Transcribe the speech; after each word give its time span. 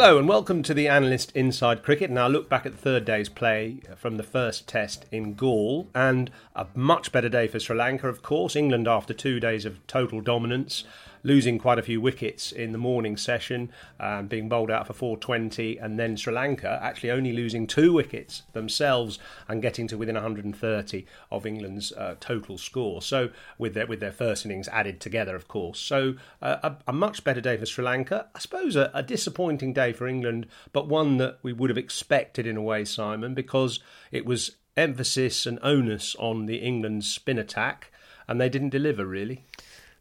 Hello 0.00 0.16
and 0.16 0.28
welcome 0.28 0.62
to 0.62 0.74
the 0.74 0.86
Analyst 0.86 1.32
Inside 1.32 1.82
Cricket. 1.82 2.08
Now 2.08 2.28
look 2.28 2.48
back 2.48 2.64
at 2.64 2.70
the 2.70 2.78
third 2.78 3.04
day's 3.04 3.28
play 3.28 3.80
uh, 3.90 3.96
from 3.96 4.16
the 4.16 4.22
first 4.22 4.68
test 4.68 5.06
in 5.10 5.34
Galle 5.34 5.88
and 5.92 6.30
a 6.54 6.68
much 6.76 7.10
better 7.10 7.28
day 7.28 7.48
for 7.48 7.58
Sri 7.58 7.76
Lanka, 7.76 8.08
of 8.08 8.22
course. 8.22 8.54
England 8.54 8.86
after 8.86 9.12
two 9.12 9.40
days 9.40 9.64
of 9.64 9.84
total 9.88 10.20
dominance 10.20 10.84
losing 11.22 11.58
quite 11.58 11.78
a 11.78 11.82
few 11.82 12.00
wickets 12.00 12.52
in 12.52 12.72
the 12.72 12.78
morning 12.78 13.16
session, 13.16 13.70
um, 14.00 14.26
being 14.26 14.48
bowled 14.48 14.70
out 14.70 14.86
for 14.86 14.92
420, 14.92 15.78
and 15.78 15.98
then 15.98 16.16
Sri 16.16 16.32
Lanka 16.32 16.78
actually 16.82 17.10
only 17.10 17.32
losing 17.32 17.66
two 17.66 17.92
wickets 17.92 18.42
themselves 18.52 19.18
and 19.48 19.62
getting 19.62 19.86
to 19.88 19.98
within 19.98 20.14
130 20.14 21.06
of 21.30 21.46
England's 21.46 21.92
uh, 21.92 22.16
total 22.20 22.58
score. 22.58 23.02
So 23.02 23.30
with 23.58 23.74
their 23.74 23.86
with 23.86 24.00
their 24.00 24.12
first 24.12 24.44
innings 24.44 24.68
added 24.68 25.00
together, 25.00 25.34
of 25.34 25.48
course. 25.48 25.78
So 25.78 26.14
uh, 26.42 26.56
a, 26.62 26.76
a, 26.88 26.92
much 26.92 27.24
better 27.24 27.40
day 27.40 27.56
for 27.56 27.66
Sri 27.66 27.84
Lanka. 27.84 28.26
I 28.34 28.38
suppose 28.38 28.76
a, 28.76 28.90
a 28.94 29.02
disappointing 29.02 29.72
day 29.72 29.92
for 29.92 30.06
England, 30.06 30.46
but 30.72 30.88
one 30.88 31.16
that 31.18 31.38
we 31.42 31.52
would 31.52 31.70
have 31.70 31.78
expected 31.78 32.46
in 32.46 32.56
a 32.56 32.62
way, 32.62 32.84
Simon, 32.84 33.34
because 33.34 33.80
it 34.10 34.26
was 34.26 34.56
emphasis 34.76 35.44
and 35.44 35.58
onus 35.62 36.14
on 36.16 36.46
the 36.46 36.58
England 36.58 37.04
spin 37.04 37.38
attack, 37.38 37.90
and 38.26 38.40
they 38.40 38.48
didn't 38.48 38.70
deliver 38.70 39.04
really. 39.04 39.44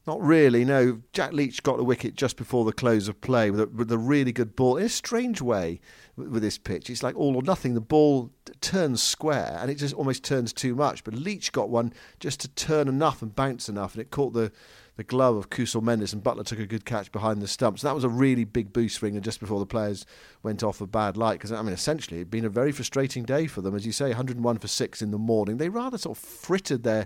Not 0.07 0.23
really, 0.23 0.63
no. 0.63 1.01
Jack 1.12 1.34
Leach 1.34 1.62
got 1.63 1.75
the 1.75 1.84
wicket 1.84 2.16
just 2.16 2.38
before 2.38 2.63
the 2.63 2.72
close 2.72 3.09
of 3.09 3.19
play 3.19 3.51
with 3.51 3.59
a, 3.59 3.68
with 3.68 3.91
a 3.91 3.97
really 3.97 4.31
good 4.31 4.56
ball 4.56 4.78
in 4.78 4.85
a 4.85 4.90
strange 4.90 5.41
way 5.41 5.81
with, 6.16 6.29
with 6.29 6.41
this 6.41 6.57
pitch. 6.57 6.90
It's 6.90 7.03
like 7.03 7.18
all 7.18 7.35
or 7.35 7.41
nothing. 7.41 7.73
The 7.73 7.81
ball 7.81 8.31
turns 8.62 9.03
square 9.03 9.57
and 9.59 9.69
it 9.69 9.75
just 9.75 9.94
almost 9.94 10.23
turns 10.23 10.53
too 10.53 10.75
much. 10.75 11.03
But 11.03 11.13
Leach 11.13 11.51
got 11.51 11.69
one 11.69 11.91
just 12.22 12.40
to 12.40 12.47
turn 12.47 12.88
enough 12.88 13.22
and 13.22 13.35
bounce 13.35 13.68
enough, 13.68 13.95
and 13.95 14.01
it 14.01 14.09
caught 14.09 14.31
the 14.31 14.53
the 14.97 15.03
glove 15.03 15.35
of 15.35 15.51
Kusal 15.51 15.84
Mendis, 15.84 16.12
and 16.12 16.24
Buttler 16.24 16.44
took 16.44 16.57
a 16.57 16.66
good 16.66 16.84
catch 16.84 17.12
behind 17.12 17.39
the 17.39 17.47
stumps. 17.47 17.84
And 17.84 17.88
that 17.88 17.94
was 17.94 18.03
a 18.03 18.09
really 18.09 18.44
big 18.44 18.74
boost 18.74 18.97
for 18.97 19.06
England 19.06 19.25
just 19.25 19.39
before 19.39 19.59
the 19.59 19.66
players 19.68 20.07
went 20.41 20.63
off 20.63 20.81
a 20.81 20.88
bad 20.88 21.16
light. 21.16 21.34
Because 21.34 21.51
I 21.51 21.62
mean, 21.62 21.74
essentially, 21.74 22.18
it'd 22.18 22.31
been 22.31 22.45
a 22.45 22.50
very 22.50 22.72
frustrating 22.72 23.24
day 23.24 23.45
for 23.45 23.62
them, 23.62 23.75
as 23.75 23.85
you 23.85 23.91
say, 23.91 24.07
101 24.07 24.57
for 24.57 24.68
six 24.68 25.03
in 25.03 25.12
the 25.12 25.19
morning. 25.19 25.57
They 25.57 25.69
rather 25.69 26.00
sort 26.00 26.18
of 26.18 26.24
frittered 26.24 26.81
their 26.81 27.06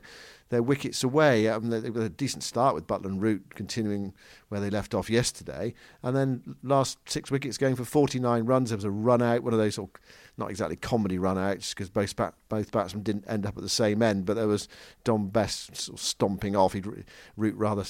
their 0.51 0.61
wickets 0.61 1.03
away. 1.03 1.47
Um, 1.47 1.69
they, 1.69 1.79
they 1.79 2.05
a 2.05 2.09
decent 2.09 2.43
start 2.43 2.75
with 2.75 2.85
Buttler 2.85 3.05
and 3.05 3.21
Root 3.21 3.55
continuing 3.55 4.13
where 4.49 4.59
they 4.59 4.69
left 4.69 4.93
off 4.93 5.09
yesterday, 5.09 5.73
and 6.03 6.15
then 6.15 6.55
last 6.61 6.99
six 7.09 7.31
wickets 7.31 7.57
going 7.57 7.75
for 7.75 7.85
49 7.85 8.45
runs. 8.45 8.69
There 8.69 8.77
was 8.77 8.83
a 8.83 8.91
run 8.91 9.21
out, 9.21 9.43
one 9.43 9.53
of 9.53 9.59
those 9.59 9.75
sort 9.75 9.89
of 9.95 10.01
not 10.37 10.49
exactly 10.49 10.75
comedy 10.75 11.17
run 11.17 11.37
outs 11.37 11.73
because 11.73 11.89
both 11.89 12.15
bat, 12.15 12.33
both 12.49 12.71
batsmen 12.71 13.01
didn't 13.01 13.25
end 13.27 13.45
up 13.45 13.57
at 13.57 13.63
the 13.63 13.69
same 13.69 14.01
end, 14.01 14.25
but 14.25 14.35
there 14.35 14.47
was 14.47 14.67
Dom 15.03 15.29
Bess 15.29 15.69
sort 15.73 15.97
of 15.97 16.03
stomping 16.03 16.55
off. 16.55 16.73
He'd 16.73 16.85
Root 17.37 17.55
rather 17.55 17.85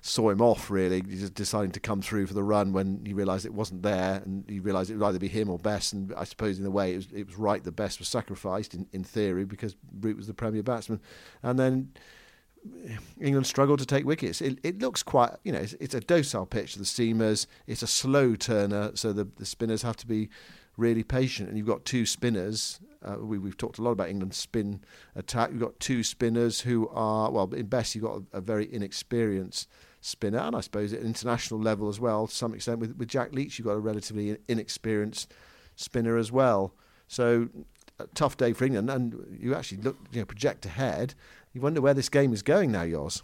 saw 0.00 0.30
him 0.30 0.40
off 0.40 0.70
really, 0.70 1.02
just 1.02 1.34
deciding 1.34 1.72
to 1.72 1.80
come 1.80 2.02
through 2.02 2.26
for 2.26 2.34
the 2.34 2.42
run 2.42 2.72
when 2.72 3.02
he 3.04 3.12
realised 3.12 3.46
it 3.46 3.54
wasn't 3.54 3.82
there, 3.82 4.22
and 4.24 4.44
he 4.48 4.60
realised 4.60 4.90
it 4.90 4.96
would 4.96 5.06
either 5.06 5.18
be 5.18 5.28
him 5.28 5.48
or 5.48 5.58
Bess. 5.58 5.92
And 5.92 6.12
I 6.16 6.24
suppose 6.24 6.58
in 6.58 6.66
a 6.66 6.70
way 6.70 6.92
it 6.92 6.96
was, 6.96 7.08
it 7.12 7.26
was 7.26 7.36
right 7.36 7.62
that 7.62 7.72
Bess 7.72 7.98
was 7.98 8.08
sacrificed 8.08 8.74
in, 8.74 8.86
in 8.92 9.04
theory 9.04 9.44
because 9.44 9.76
Root 10.00 10.16
was 10.16 10.26
the 10.26 10.34
premier 10.34 10.62
batsman, 10.62 11.00
and 11.42 11.58
then. 11.58 11.92
England 13.20 13.46
struggled 13.46 13.78
to 13.78 13.86
take 13.86 14.04
wickets. 14.04 14.40
It, 14.40 14.58
it 14.64 14.80
looks 14.80 15.00
quite, 15.00 15.30
you 15.44 15.52
know, 15.52 15.60
it's, 15.60 15.74
it's, 15.74 15.94
a 15.94 16.00
docile 16.00 16.46
pitch 16.46 16.72
to 16.72 16.80
the 16.80 16.84
seamers. 16.84 17.46
It's 17.68 17.82
a 17.82 17.86
slow 17.86 18.34
turner, 18.34 18.90
so 18.96 19.12
the, 19.12 19.28
the 19.36 19.46
spinners 19.46 19.82
have 19.82 19.96
to 19.98 20.06
be 20.08 20.30
really 20.76 21.02
patient. 21.02 21.48
And 21.48 21.56
you've 21.58 21.66
got 21.66 21.84
two 21.84 22.06
spinners. 22.06 22.80
Uh, 23.02 23.16
we, 23.18 23.36
have 23.48 23.56
talked 23.56 23.78
a 23.78 23.82
lot 23.82 23.92
about 23.92 24.08
England's 24.08 24.36
spin 24.36 24.80
attack. 25.14 25.50
You've 25.50 25.60
got 25.60 25.78
two 25.80 26.02
spinners 26.02 26.60
who 26.60 26.88
are, 26.88 27.30
well, 27.30 27.52
in 27.54 27.66
Bess, 27.66 27.94
you've 27.94 28.04
got 28.04 28.22
a, 28.32 28.38
a, 28.38 28.40
very 28.40 28.72
inexperienced 28.72 29.68
spinner, 30.00 30.38
and 30.38 30.56
I 30.56 30.60
suppose 30.60 30.92
at 30.92 31.00
international 31.00 31.60
level 31.60 31.88
as 31.88 32.00
well, 32.00 32.26
to 32.26 32.34
some 32.34 32.54
extent. 32.54 32.78
With, 32.78 32.96
with 32.96 33.08
Jack 33.08 33.32
Leach, 33.32 33.58
you've 33.58 33.66
got 33.66 33.74
a 33.74 33.80
relatively 33.80 34.36
inexperienced 34.48 35.32
spinner 35.76 36.16
as 36.16 36.32
well. 36.32 36.74
So, 37.08 37.48
a 37.98 38.06
tough 38.08 38.36
day 38.36 38.52
for 38.52 38.64
England. 38.64 38.90
And 38.90 39.38
you 39.40 39.54
actually 39.54 39.78
look, 39.78 39.96
you 40.12 40.20
know, 40.20 40.26
project 40.26 40.66
ahead. 40.66 41.14
You 41.52 41.60
wonder 41.60 41.80
where 41.80 41.94
this 41.94 42.08
game 42.08 42.32
is 42.32 42.42
going 42.42 42.72
now, 42.72 42.82
yours. 42.82 43.22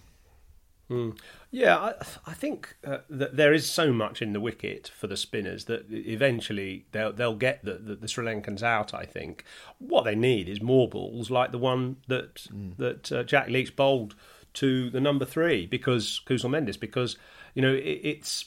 Mm. 0.93 1.19
Yeah, 1.51 1.77
I, 1.79 1.95
I 2.27 2.35
think 2.35 2.77
uh, 2.85 2.99
that 3.11 3.37
there 3.37 3.53
is 3.53 3.71
so 3.71 3.93
much 3.93 4.23
in 4.23 4.33
the 4.33 4.41
wicket 4.41 4.91
for 4.95 5.07
the 5.07 5.17
spinners 5.17 5.67
that 5.67 5.87
eventually 5.91 6.87
they'll 6.93 7.13
they'll 7.13 7.35
get 7.35 7.65
the, 7.65 7.75
the, 7.75 7.95
the, 7.97 8.09
Sri 8.09 8.25
Lankans 8.25 8.63
out. 8.63 8.95
I 8.95 9.05
think 9.05 9.45
what 9.79 10.05
they 10.05 10.15
need 10.15 10.49
is 10.49 10.61
more 10.61 10.89
balls 10.89 11.31
like 11.31 11.53
the 11.53 11.59
one 11.59 11.97
that 12.09 12.35
mm. 12.53 12.77
that 12.77 13.13
uh, 13.13 13.23
Jack 13.23 13.49
Leach 13.49 13.75
bowled 13.77 14.15
to 14.55 14.91
the 14.91 15.01
number 15.01 15.25
three 15.25 15.67
because 15.67 16.21
Kusal 16.27 16.51
Mendis 16.51 16.79
because 16.79 17.17
you 17.55 17.63
know 17.63 17.73
it, 17.73 18.01
it's 18.03 18.47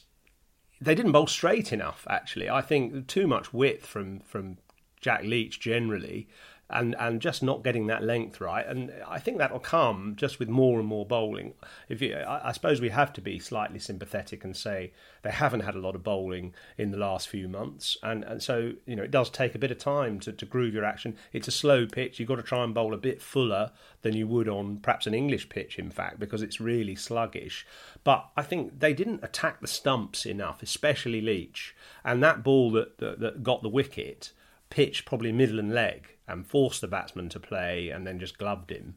they 0.81 0.96
didn't 0.96 1.11
bowl 1.11 1.28
straight 1.28 1.73
enough. 1.73 2.05
Actually, 2.09 2.49
I 2.49 2.61
think 2.61 3.08
too 3.08 3.28
much 3.28 3.53
width 3.53 3.85
from 3.85 4.20
from 4.22 4.58
Jack 5.02 5.23
Leach 5.23 5.59
generally 5.59 6.28
and 6.70 6.96
and 6.97 7.22
just 7.22 7.44
not 7.44 7.64
getting 7.64 7.88
that 7.88 8.03
length 8.03 8.41
right. 8.41 8.66
And 8.66 8.91
I 9.08 9.20
think 9.20 9.38
that'll 9.38 9.59
come 9.59 10.16
just 10.16 10.40
with 10.40 10.50
more 10.50 10.79
and 10.79 10.88
more 10.88 11.06
bowling. 11.06 11.53
If 11.90 12.02
you, 12.02 12.16
I, 12.16 12.50
I, 12.50 12.52
suppose 12.53 12.82
we 12.82 12.90
have 12.90 13.14
to 13.14 13.22
be 13.22 13.38
slightly 13.38 13.78
sympathetic 13.78 14.44
and 14.44 14.58
say 14.58 14.91
they 15.22 15.29
haven't 15.29 15.59
had 15.59 15.76
a 15.76 15.79
lot 15.79 15.94
of 15.94 16.03
bowling 16.03 16.56
in 16.78 16.90
the 16.90 16.97
last 16.97 17.28
few 17.28 17.47
months, 17.47 17.97
and 18.02 18.23
and 18.23 18.41
so 18.41 18.73
you 18.85 18.96
know 18.96 19.03
it 19.03 19.12
does 19.12 19.29
take 19.29 19.53
a 19.53 19.59
bit 19.59 19.70
of 19.70 19.78
time 19.78 20.20
to, 20.22 20.32
to 20.32 20.46
groove 20.46 20.73
your 20.73 20.85
action. 20.85 21.16
It's 21.34 21.47
a 21.47 21.52
slow 21.52 21.85
pitch. 21.85 22.20
You've 22.20 22.29
got 22.29 22.38
to 22.38 22.44
try 22.44 22.64
and 22.64 22.73
bowl 22.73 22.94
a 22.94 22.97
bit 22.97 23.22
fuller 23.22 23.72
than 24.02 24.16
you 24.16 24.28
would 24.28 24.50
on 24.50 24.78
perhaps 24.78 25.06
an 25.06 25.14
English 25.14 25.50
pitch, 25.50 25.78
in 25.78 25.91
fact, 25.91 26.20
because 26.20 26.41
it's 26.41 26.59
really 26.59 26.96
sluggish. 26.96 27.66
But 28.03 28.28
I 28.35 28.41
think 28.41 28.79
they 28.79 28.94
didn't 28.94 29.23
attack 29.23 29.61
the 29.61 29.68
stumps 29.68 30.26
enough, 30.26 30.64
especially 30.64 31.22
Leach, 31.22 31.76
and 32.03 32.23
that 32.23 32.44
ball 32.44 32.72
that, 32.72 32.97
that, 32.97 33.20
that 33.20 33.44
got 33.44 33.61
the 33.61 33.70
wicket 33.70 34.32
pitched 34.72 35.06
probably 35.06 35.32
middle 35.32 35.59
and 35.59 35.73
leg 35.73 36.15
and 36.27 36.45
forced 36.45 36.81
the 36.81 36.87
batsman 36.87 37.29
to 37.29 37.39
play 37.39 37.89
and 37.89 38.05
then 38.05 38.19
just 38.19 38.37
gloved 38.37 38.72
him 38.72 38.95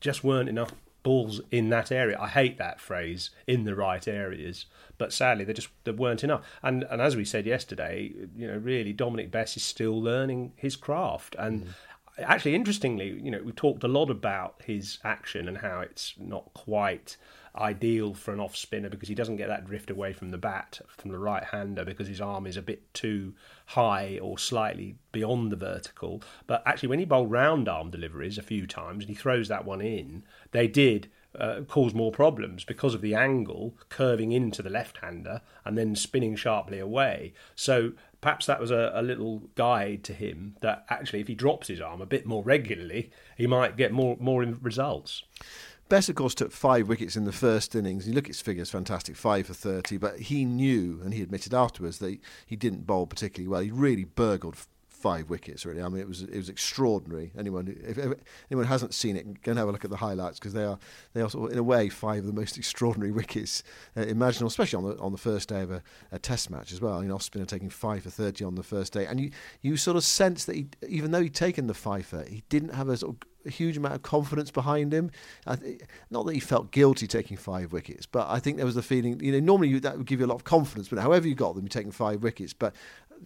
just 0.00 0.22
weren't 0.22 0.48
enough 0.48 0.72
balls 1.02 1.40
in 1.50 1.68
that 1.68 1.92
area. 1.92 2.18
I 2.20 2.28
hate 2.28 2.58
that 2.58 2.80
phrase, 2.80 3.30
in 3.46 3.64
the 3.64 3.76
right 3.76 4.06
areas, 4.08 4.66
but 4.98 5.12
sadly 5.12 5.44
they 5.44 5.52
just 5.52 5.68
there 5.84 5.94
weren't 5.94 6.24
enough. 6.24 6.42
And 6.62 6.84
and 6.90 7.00
as 7.00 7.16
we 7.16 7.24
said 7.24 7.46
yesterday, 7.46 8.12
you 8.36 8.46
know, 8.46 8.56
really 8.56 8.92
Dominic 8.92 9.30
Bess 9.30 9.56
is 9.56 9.62
still 9.62 10.00
learning 10.00 10.52
his 10.56 10.76
craft 10.76 11.36
and. 11.38 11.64
Mm. 11.64 11.68
Actually, 12.18 12.54
interestingly, 12.54 13.10
you 13.22 13.30
know, 13.30 13.42
we 13.42 13.52
talked 13.52 13.84
a 13.84 13.88
lot 13.88 14.08
about 14.08 14.62
his 14.64 14.98
action 15.04 15.48
and 15.48 15.58
how 15.58 15.80
it's 15.80 16.14
not 16.18 16.50
quite 16.54 17.18
ideal 17.58 18.14
for 18.14 18.32
an 18.32 18.40
off 18.40 18.56
spinner 18.56 18.88
because 18.88 19.08
he 19.08 19.14
doesn't 19.14 19.36
get 19.36 19.48
that 19.48 19.66
drift 19.66 19.90
away 19.90 20.12
from 20.12 20.30
the 20.30 20.38
bat 20.38 20.80
from 20.96 21.10
the 21.10 21.18
right 21.18 21.44
hander 21.44 21.84
because 21.84 22.08
his 22.08 22.20
arm 22.20 22.46
is 22.46 22.56
a 22.56 22.62
bit 22.62 22.92
too 22.94 23.34
high 23.66 24.18
or 24.20 24.38
slightly 24.38 24.96
beyond 25.12 25.50
the 25.50 25.56
vertical. 25.56 26.22
But 26.46 26.62
actually, 26.66 26.88
when 26.90 26.98
he 26.98 27.04
bowled 27.04 27.30
round 27.30 27.68
arm 27.68 27.90
deliveries 27.90 28.38
a 28.38 28.42
few 28.42 28.66
times 28.66 29.04
and 29.04 29.08
he 29.08 29.14
throws 29.14 29.48
that 29.48 29.64
one 29.64 29.80
in, 29.80 30.24
they 30.52 30.68
did 30.68 31.08
uh, 31.38 31.62
cause 31.68 31.94
more 31.94 32.12
problems 32.12 32.64
because 32.64 32.94
of 32.94 33.00
the 33.00 33.14
angle 33.14 33.76
curving 33.88 34.32
into 34.32 34.62
the 34.62 34.70
left 34.70 34.98
hander 34.98 35.42
and 35.64 35.76
then 35.76 35.94
spinning 35.94 36.34
sharply 36.34 36.78
away. 36.78 37.34
So 37.54 37.92
perhaps 38.20 38.46
that 38.46 38.60
was 38.60 38.70
a, 38.70 38.90
a, 38.94 39.02
little 39.02 39.50
guide 39.54 40.02
to 40.04 40.12
him 40.12 40.56
that 40.60 40.86
actually, 40.88 41.20
if 41.20 41.28
he 41.28 41.34
drops 41.34 41.68
his 41.68 41.80
arm 41.80 42.00
a 42.00 42.06
bit 42.06 42.26
more 42.26 42.42
regularly, 42.42 43.10
he 43.36 43.46
might 43.46 43.76
get 43.76 43.92
more 43.92 44.16
more 44.18 44.42
results. 44.42 45.24
Bess, 45.88 46.08
of 46.08 46.16
course, 46.16 46.34
took 46.34 46.50
five 46.50 46.88
wickets 46.88 47.16
in 47.16 47.24
the 47.24 47.32
first 47.32 47.76
innings. 47.76 48.08
You 48.08 48.14
look 48.14 48.24
at 48.24 48.28
his 48.28 48.40
figures, 48.40 48.70
fantastic, 48.70 49.14
five 49.14 49.46
for 49.46 49.54
30, 49.54 49.98
but 49.98 50.18
he 50.18 50.44
knew, 50.44 51.00
and 51.04 51.14
he 51.14 51.22
admitted 51.22 51.54
afterwards, 51.54 51.98
that 51.98 52.18
he, 52.46 52.56
didn't 52.56 52.86
bowl 52.86 53.06
particularly 53.06 53.46
well. 53.46 53.60
He 53.60 53.70
really 53.70 54.02
burgled 54.02 54.56
five 54.88 55.30
wickets. 55.30 55.64
Really, 55.64 55.80
I 55.80 55.88
mean, 55.88 56.00
it 56.00 56.08
was 56.08 56.22
it 56.22 56.36
was 56.36 56.48
extraordinary. 56.48 57.30
Anyone 57.38 57.68
if, 57.84 57.98
if 57.98 58.14
anyone 58.50 58.66
hasn't 58.66 58.94
seen 58.94 59.16
it, 59.16 59.42
go 59.42 59.52
and 59.52 59.58
have 59.58 59.68
a 59.68 59.72
look 59.72 59.84
at 59.84 59.90
the 59.90 59.98
highlights 59.98 60.40
because 60.40 60.54
they 60.54 60.64
are 60.64 60.78
they 61.12 61.20
are 61.20 61.30
sort 61.30 61.46
of, 61.46 61.52
in 61.52 61.58
a 61.58 61.62
way 61.62 61.88
five 61.88 62.20
of 62.20 62.26
the 62.26 62.32
most 62.32 62.56
extraordinary 62.58 63.12
wickets 63.12 63.62
uh, 63.96 64.00
imaginable, 64.00 64.48
especially 64.48 64.78
on 64.78 64.90
the 64.90 64.98
on 64.98 65.12
the 65.12 65.18
first 65.18 65.48
day 65.48 65.60
of 65.60 65.70
a, 65.70 65.82
a 66.10 66.18
Test 66.18 66.50
match 66.50 66.72
as 66.72 66.80
well. 66.80 67.02
You 67.02 67.08
know, 67.08 67.18
spinner 67.18 67.44
taking 67.44 67.70
five 67.70 68.02
for 68.02 68.10
thirty 68.10 68.44
on 68.44 68.56
the 68.56 68.64
first 68.64 68.92
day, 68.92 69.06
and 69.06 69.20
you 69.20 69.30
you 69.60 69.76
sort 69.76 69.96
of 69.96 70.02
sense 70.02 70.46
that 70.46 70.56
he, 70.56 70.66
even 70.88 71.12
though 71.12 71.22
he'd 71.22 71.34
taken 71.34 71.68
the 71.68 71.74
five 71.74 72.06
for, 72.06 72.24
he 72.24 72.42
didn't 72.48 72.74
have 72.74 72.88
a 72.88 72.96
sort 72.96 73.14
of 73.14 73.28
a 73.46 73.50
huge 73.50 73.76
amount 73.76 73.94
of 73.94 74.02
confidence 74.02 74.50
behind 74.50 74.92
him. 74.92 75.10
Th- 75.60 75.80
not 76.10 76.26
that 76.26 76.34
he 76.34 76.40
felt 76.40 76.70
guilty 76.70 77.06
taking 77.06 77.36
five 77.36 77.72
wickets, 77.72 78.06
but 78.06 78.28
I 78.28 78.38
think 78.38 78.56
there 78.56 78.66
was 78.66 78.74
the 78.74 78.82
feeling. 78.82 79.20
You 79.20 79.32
know, 79.32 79.40
normally 79.40 79.68
you, 79.68 79.80
that 79.80 79.96
would 79.96 80.06
give 80.06 80.20
you 80.20 80.26
a 80.26 80.28
lot 80.28 80.36
of 80.36 80.44
confidence, 80.44 80.88
but 80.88 80.98
however 80.98 81.28
you 81.28 81.34
got 81.34 81.54
them, 81.54 81.64
you're 81.64 81.70
taking 81.70 81.92
five 81.92 82.22
wickets. 82.22 82.52
But 82.52 82.74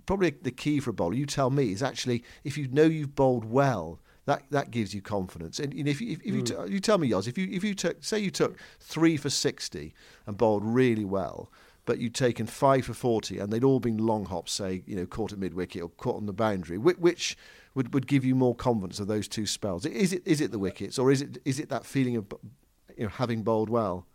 probably 0.07 0.31
the 0.43 0.51
key 0.51 0.81
for 0.81 0.91
a 0.91 0.93
bowler, 0.93 1.15
you 1.15 1.27
tell 1.27 1.51
me, 1.51 1.73
is 1.73 1.83
actually 1.83 2.23
if 2.45 2.57
you 2.57 2.69
know 2.69 2.85
you've 2.85 3.15
bowled 3.15 3.45
well, 3.45 4.01
that 4.27 4.45
that 4.51 4.71
gives 4.71 4.95
you 4.95 5.03
confidence. 5.03 5.59
And, 5.59 5.75
if, 5.75 6.01
you, 6.01 6.13
if, 6.13 6.21
if 6.21 6.33
mm. 6.33 6.37
you, 6.37 6.43
t- 6.43 6.73
you 6.73 6.81
tell 6.81 6.99
me, 6.99 7.11
Yoz, 7.11 7.27
if 7.27 7.39
you 7.39 7.49
if 7.51 7.65
you 7.65 7.75
took 7.75 8.05
say 8.05 8.19
you 8.19 8.31
took 8.31 8.57
three 8.79 9.17
for 9.17 9.31
sixty 9.31 9.95
and 10.27 10.37
bowled 10.37 10.65
really 10.65 11.05
well, 11.05 11.51
but 11.87 11.99
you'd 11.99 12.15
taken 12.15 12.47
five 12.47 12.85
for 12.85 12.95
forty 12.95 13.39
and 13.39 13.53
they'd 13.53 13.65
all 13.65 13.81
been 13.81 13.99
long 13.99 14.27
hops, 14.27 14.53
say 14.53 14.83
you 14.87 14.95
know 14.95 15.07
caught 15.07 15.33
at 15.33 15.39
mid 15.39 15.55
wicket 15.55 15.83
or 15.83 15.89
caught 15.89 16.17
on 16.17 16.27
the 16.27 16.33
boundary, 16.33 16.79
which, 16.79 16.99
which 16.99 17.37
would, 17.75 17.95
would 17.95 18.07
give 18.07 18.25
you 18.25 18.35
more 18.35 18.55
confidence 18.55 19.01
of 19.01 19.07
those 19.07 19.29
two 19.29 19.47
spells? 19.47 19.87
Is 19.87 20.13
it 20.13 20.23
is 20.27 20.41
it 20.41 20.51
the 20.51 20.59
wickets 20.59 20.99
or 20.99 21.11
is 21.11 21.23
it 21.23 21.39
is 21.45 21.61
it 21.61 21.69
that 21.69 21.87
feeling 21.87 22.17
of 22.17 22.27
you 22.97 23.05
know 23.05 23.11
having 23.11 23.43
bowled 23.43 23.71
well? 23.71 24.07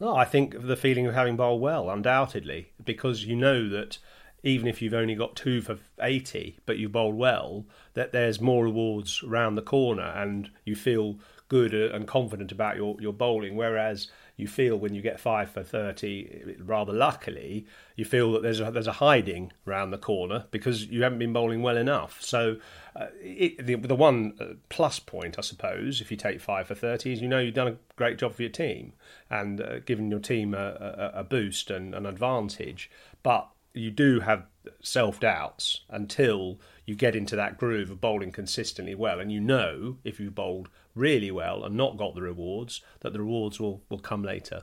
No, 0.00 0.16
I 0.16 0.24
think 0.24 0.66
the 0.66 0.76
feeling 0.76 1.06
of 1.06 1.14
having 1.14 1.36
bowled 1.36 1.60
well, 1.60 1.88
undoubtedly, 1.88 2.72
because 2.84 3.24
you 3.24 3.36
know 3.36 3.68
that 3.68 3.98
even 4.42 4.66
if 4.66 4.82
you've 4.82 4.94
only 4.94 5.14
got 5.14 5.36
two 5.36 5.60
for 5.60 5.78
80, 6.00 6.58
but 6.66 6.78
you 6.78 6.88
bowled 6.88 7.14
well, 7.14 7.64
that 7.94 8.10
there's 8.10 8.40
more 8.40 8.64
rewards 8.64 9.22
around 9.22 9.54
the 9.54 9.62
corner 9.62 10.12
and 10.16 10.50
you 10.64 10.74
feel 10.74 11.18
good 11.48 11.74
uh, 11.74 11.94
and 11.94 12.08
confident 12.08 12.50
about 12.50 12.76
your, 12.76 13.00
your 13.00 13.12
bowling. 13.12 13.54
Whereas 13.56 14.08
you 14.36 14.48
feel 14.48 14.76
when 14.76 14.94
you 14.94 15.02
get 15.02 15.20
five 15.20 15.50
for 15.50 15.62
30, 15.62 16.56
rather 16.58 16.92
luckily, 16.92 17.66
you 17.96 18.04
feel 18.04 18.32
that 18.32 18.42
there's 18.42 18.60
a, 18.60 18.70
there's 18.70 18.86
a 18.86 18.92
hiding 18.92 19.52
around 19.66 19.90
the 19.90 19.98
corner 19.98 20.46
because 20.50 20.86
you 20.86 21.02
haven't 21.02 21.18
been 21.18 21.32
bowling 21.32 21.62
well 21.62 21.76
enough. 21.76 22.20
So 22.22 22.56
uh, 22.96 23.06
it, 23.20 23.64
the, 23.64 23.74
the 23.76 23.94
one 23.94 24.34
uh, 24.40 24.54
plus 24.68 24.98
point, 24.98 25.38
I 25.38 25.42
suppose, 25.42 26.00
if 26.00 26.10
you 26.10 26.16
take 26.16 26.40
five 26.40 26.66
for 26.66 26.74
30, 26.74 27.12
is 27.12 27.20
you 27.20 27.28
know 27.28 27.38
you've 27.38 27.54
done 27.54 27.68
a 27.68 27.76
great 27.96 28.18
job 28.18 28.34
for 28.34 28.42
your 28.42 28.50
team 28.50 28.94
and 29.30 29.60
uh, 29.60 29.78
given 29.80 30.10
your 30.10 30.20
team 30.20 30.54
a, 30.54 31.10
a, 31.14 31.20
a 31.20 31.24
boost 31.24 31.70
and 31.70 31.94
an 31.94 32.06
advantage. 32.06 32.90
But 33.22 33.48
you 33.74 33.90
do 33.90 34.20
have 34.20 34.46
self 34.82 35.20
doubts 35.20 35.80
until 35.88 36.58
you 36.84 36.94
get 36.94 37.16
into 37.16 37.36
that 37.36 37.58
groove 37.58 37.90
of 37.90 38.00
bowling 38.00 38.32
consistently 38.32 38.94
well, 38.94 39.20
and 39.20 39.32
you 39.32 39.40
know 39.40 39.98
if 40.04 40.20
you 40.20 40.30
bowled 40.30 40.68
really 40.94 41.30
well 41.30 41.64
and 41.64 41.76
not 41.76 41.96
got 41.96 42.14
the 42.14 42.22
rewards 42.22 42.82
that 43.00 43.12
the 43.12 43.18
rewards 43.18 43.58
will, 43.58 43.82
will 43.88 43.98
come 43.98 44.22
later. 44.22 44.62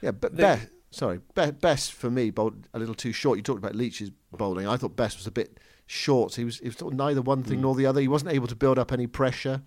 Yeah, 0.00 0.12
but 0.12 0.36
the, 0.36 0.42
Bess, 0.42 0.66
sorry, 0.90 1.20
Bess 1.34 1.88
for 1.88 2.10
me 2.10 2.30
bowled 2.30 2.68
a 2.74 2.78
little 2.78 2.94
too 2.94 3.12
short. 3.12 3.38
You 3.38 3.42
talked 3.42 3.58
about 3.58 3.74
Leach's 3.74 4.10
bowling. 4.32 4.66
I 4.66 4.76
thought 4.76 4.96
Bess 4.96 5.16
was 5.16 5.26
a 5.26 5.30
bit 5.30 5.58
short. 5.86 6.34
He 6.34 6.44
was, 6.44 6.58
he 6.58 6.68
was 6.68 6.80
neither 6.82 7.22
one 7.22 7.42
thing 7.42 7.58
mm. 7.58 7.62
nor 7.62 7.74
the 7.74 7.86
other. 7.86 8.00
He 8.00 8.08
wasn't 8.08 8.32
able 8.32 8.46
to 8.48 8.56
build 8.56 8.78
up 8.78 8.92
any 8.92 9.06
pressure 9.06 9.62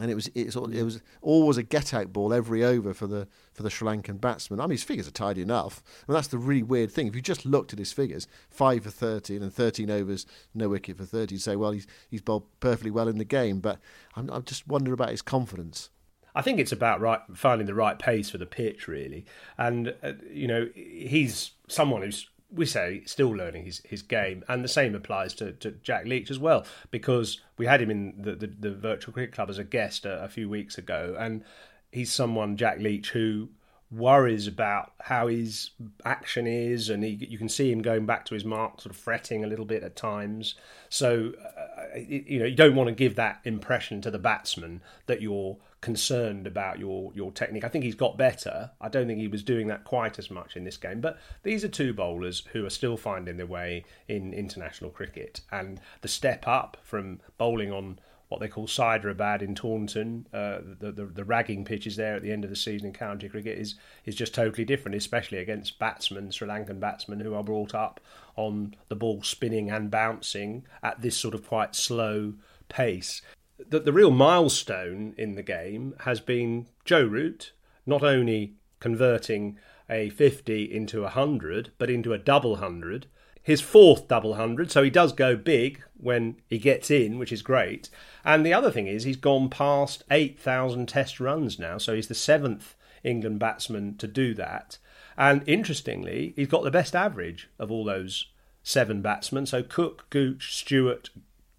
and 0.00 0.10
it 0.10 0.14
was 0.14 0.30
it, 0.34 0.52
sort 0.52 0.70
of, 0.70 0.76
it 0.76 0.82
was 0.82 1.00
always 1.22 1.56
a 1.56 1.62
get 1.62 1.92
out 1.92 2.12
ball 2.12 2.32
every 2.32 2.64
over 2.64 2.94
for 2.94 3.06
the 3.06 3.28
for 3.52 3.62
the 3.62 3.70
Sri 3.70 3.88
Lankan 3.88 4.20
batsman. 4.20 4.60
I 4.60 4.64
mean, 4.64 4.72
his 4.72 4.84
figures 4.84 5.08
are 5.08 5.12
tidy 5.12 5.42
enough. 5.42 5.82
I 5.86 6.12
mean, 6.12 6.14
that's 6.14 6.28
the 6.28 6.38
really 6.38 6.62
weird 6.62 6.90
thing. 6.90 7.06
If 7.06 7.16
you 7.16 7.22
just 7.22 7.44
looked 7.46 7.72
at 7.72 7.78
his 7.78 7.92
figures, 7.92 8.26
five 8.50 8.84
for 8.84 8.90
thirteen 8.90 9.42
and 9.42 9.52
thirteen 9.52 9.90
overs, 9.90 10.26
no 10.54 10.68
wicket 10.68 10.96
for 10.96 11.04
thirty, 11.04 11.34
you'd 11.34 11.42
say, 11.42 11.56
well, 11.56 11.72
he's 11.72 11.86
he's 12.08 12.22
bowled 12.22 12.46
perfectly 12.60 12.90
well 12.90 13.08
in 13.08 13.18
the 13.18 13.24
game. 13.24 13.60
But 13.60 13.78
I'm, 14.16 14.30
I'm 14.30 14.44
just 14.44 14.66
wonder 14.68 14.92
about 14.92 15.10
his 15.10 15.22
confidence. 15.22 15.90
I 16.34 16.42
think 16.42 16.60
it's 16.60 16.72
about 16.72 17.00
right 17.00 17.20
finding 17.34 17.66
the 17.66 17.74
right 17.74 17.98
pace 17.98 18.30
for 18.30 18.38
the 18.38 18.46
pitch, 18.46 18.86
really. 18.86 19.26
And 19.56 19.94
uh, 20.02 20.12
you 20.30 20.46
know, 20.46 20.68
he's 20.74 21.52
someone 21.68 22.02
who's 22.02 22.28
we 22.50 22.64
say 22.64 23.02
still 23.04 23.30
learning 23.30 23.64
his, 23.64 23.82
his 23.84 24.02
game, 24.02 24.44
and 24.48 24.64
the 24.64 24.68
same 24.68 24.94
applies 24.94 25.34
to, 25.34 25.52
to 25.52 25.72
Jack 25.82 26.06
Leach 26.06 26.30
as 26.30 26.38
well, 26.38 26.64
because 26.90 27.40
we 27.56 27.66
had 27.66 27.82
him 27.82 27.90
in 27.90 28.14
the, 28.16 28.34
the, 28.34 28.46
the 28.46 28.74
virtual 28.74 29.12
cricket 29.12 29.34
club 29.34 29.50
as 29.50 29.58
a 29.58 29.64
guest 29.64 30.06
a, 30.06 30.22
a, 30.24 30.28
few 30.28 30.48
weeks 30.48 30.78
ago, 30.78 31.16
and 31.18 31.44
he's 31.92 32.12
someone 32.12 32.56
Jack 32.56 32.78
Leach 32.78 33.10
who 33.10 33.48
worries 33.90 34.46
about 34.46 34.92
how 35.00 35.26
his 35.26 35.70
action 36.04 36.46
is, 36.46 36.88
and 36.88 37.04
he, 37.04 37.10
you 37.28 37.38
can 37.38 37.48
see 37.48 37.70
him 37.70 37.82
going 37.82 38.06
back 38.06 38.24
to 38.26 38.34
his 38.34 38.44
mark, 38.44 38.80
sort 38.80 38.94
of 38.94 39.00
fretting 39.00 39.44
a 39.44 39.46
little 39.46 39.64
bit 39.64 39.82
at 39.82 39.96
times. 39.96 40.54
So, 40.88 41.32
uh, 41.38 41.98
you 41.98 42.38
know, 42.38 42.46
you 42.46 42.56
don't 42.56 42.76
want 42.76 42.88
to 42.88 42.94
give 42.94 43.14
that 43.16 43.40
impression 43.44 44.00
to 44.02 44.10
the 44.10 44.18
batsman 44.18 44.80
that 45.06 45.20
you're 45.20 45.58
concerned 45.80 46.46
about 46.46 46.78
your 46.78 47.12
your 47.14 47.30
technique. 47.32 47.64
I 47.64 47.68
think 47.68 47.84
he's 47.84 47.94
got 47.94 48.18
better. 48.18 48.70
I 48.80 48.88
don't 48.88 49.06
think 49.06 49.20
he 49.20 49.28
was 49.28 49.42
doing 49.42 49.68
that 49.68 49.84
quite 49.84 50.18
as 50.18 50.30
much 50.30 50.56
in 50.56 50.64
this 50.64 50.76
game. 50.76 51.00
But 51.00 51.18
these 51.42 51.64
are 51.64 51.68
two 51.68 51.92
bowlers 51.92 52.42
who 52.52 52.64
are 52.66 52.70
still 52.70 52.96
finding 52.96 53.36
their 53.36 53.46
way 53.46 53.84
in 54.08 54.32
international 54.32 54.90
cricket, 54.90 55.40
and 55.52 55.80
the 56.00 56.08
step 56.08 56.46
up 56.46 56.76
from 56.82 57.20
bowling 57.36 57.72
on 57.72 57.98
what 58.28 58.40
they 58.40 58.48
call 58.48 58.66
Hyderabad 58.66 59.40
in 59.42 59.54
Taunton, 59.54 60.26
uh, 60.34 60.58
the, 60.78 60.92
the, 60.92 61.06
the 61.06 61.24
ragging 61.24 61.64
pitches 61.64 61.96
there 61.96 62.14
at 62.14 62.22
the 62.22 62.30
end 62.30 62.44
of 62.44 62.50
the 62.50 62.56
season 62.56 62.88
in 62.88 62.92
county 62.92 63.28
cricket 63.28 63.58
is 63.58 63.76
is 64.04 64.14
just 64.14 64.34
totally 64.34 64.64
different, 64.64 64.96
especially 64.96 65.38
against 65.38 65.78
batsmen, 65.78 66.30
Sri 66.30 66.46
Lankan 66.46 66.80
batsmen 66.80 67.20
who 67.20 67.34
are 67.34 67.44
brought 67.44 67.74
up 67.74 68.00
on 68.36 68.74
the 68.88 68.96
ball 68.96 69.22
spinning 69.22 69.70
and 69.70 69.90
bouncing 69.90 70.64
at 70.82 71.00
this 71.00 71.16
sort 71.16 71.34
of 71.34 71.46
quite 71.46 71.74
slow 71.74 72.34
pace 72.68 73.22
the, 73.70 73.80
the 73.80 73.92
real 73.92 74.10
milestone 74.10 75.14
in 75.16 75.34
the 75.34 75.42
game 75.42 75.94
has 76.00 76.20
been 76.20 76.66
Joe 76.84 77.04
Root 77.04 77.52
not 77.86 78.02
only 78.02 78.54
converting 78.80 79.58
a 79.90 80.10
50 80.10 80.64
into 80.64 81.00
a 81.00 81.14
100, 81.14 81.72
but 81.78 81.90
into 81.90 82.12
a 82.12 82.18
double 82.18 82.52
100. 82.52 83.06
His 83.42 83.60
fourth 83.62 84.08
double 84.08 84.30
100, 84.30 84.70
so 84.70 84.82
he 84.82 84.90
does 84.90 85.12
go 85.12 85.34
big 85.34 85.82
when 85.96 86.36
he 86.46 86.58
gets 86.58 86.90
in, 86.90 87.18
which 87.18 87.32
is 87.32 87.40
great. 87.40 87.88
And 88.24 88.44
the 88.44 88.52
other 88.52 88.70
thing 88.70 88.86
is, 88.86 89.04
he's 89.04 89.16
gone 89.16 89.48
past 89.48 90.04
8,000 90.10 90.86
test 90.86 91.18
runs 91.18 91.58
now, 91.58 91.78
so 91.78 91.94
he's 91.94 92.08
the 92.08 92.14
seventh 92.14 92.74
England 93.02 93.38
batsman 93.38 93.96
to 93.96 94.06
do 94.06 94.34
that. 94.34 94.76
And 95.16 95.42
interestingly, 95.46 96.34
he's 96.36 96.48
got 96.48 96.62
the 96.62 96.70
best 96.70 96.94
average 96.94 97.48
of 97.58 97.70
all 97.70 97.84
those 97.84 98.26
seven 98.62 99.00
batsmen. 99.00 99.46
So 99.46 99.62
Cook, 99.62 100.10
Gooch, 100.10 100.54
Stewart, 100.54 101.08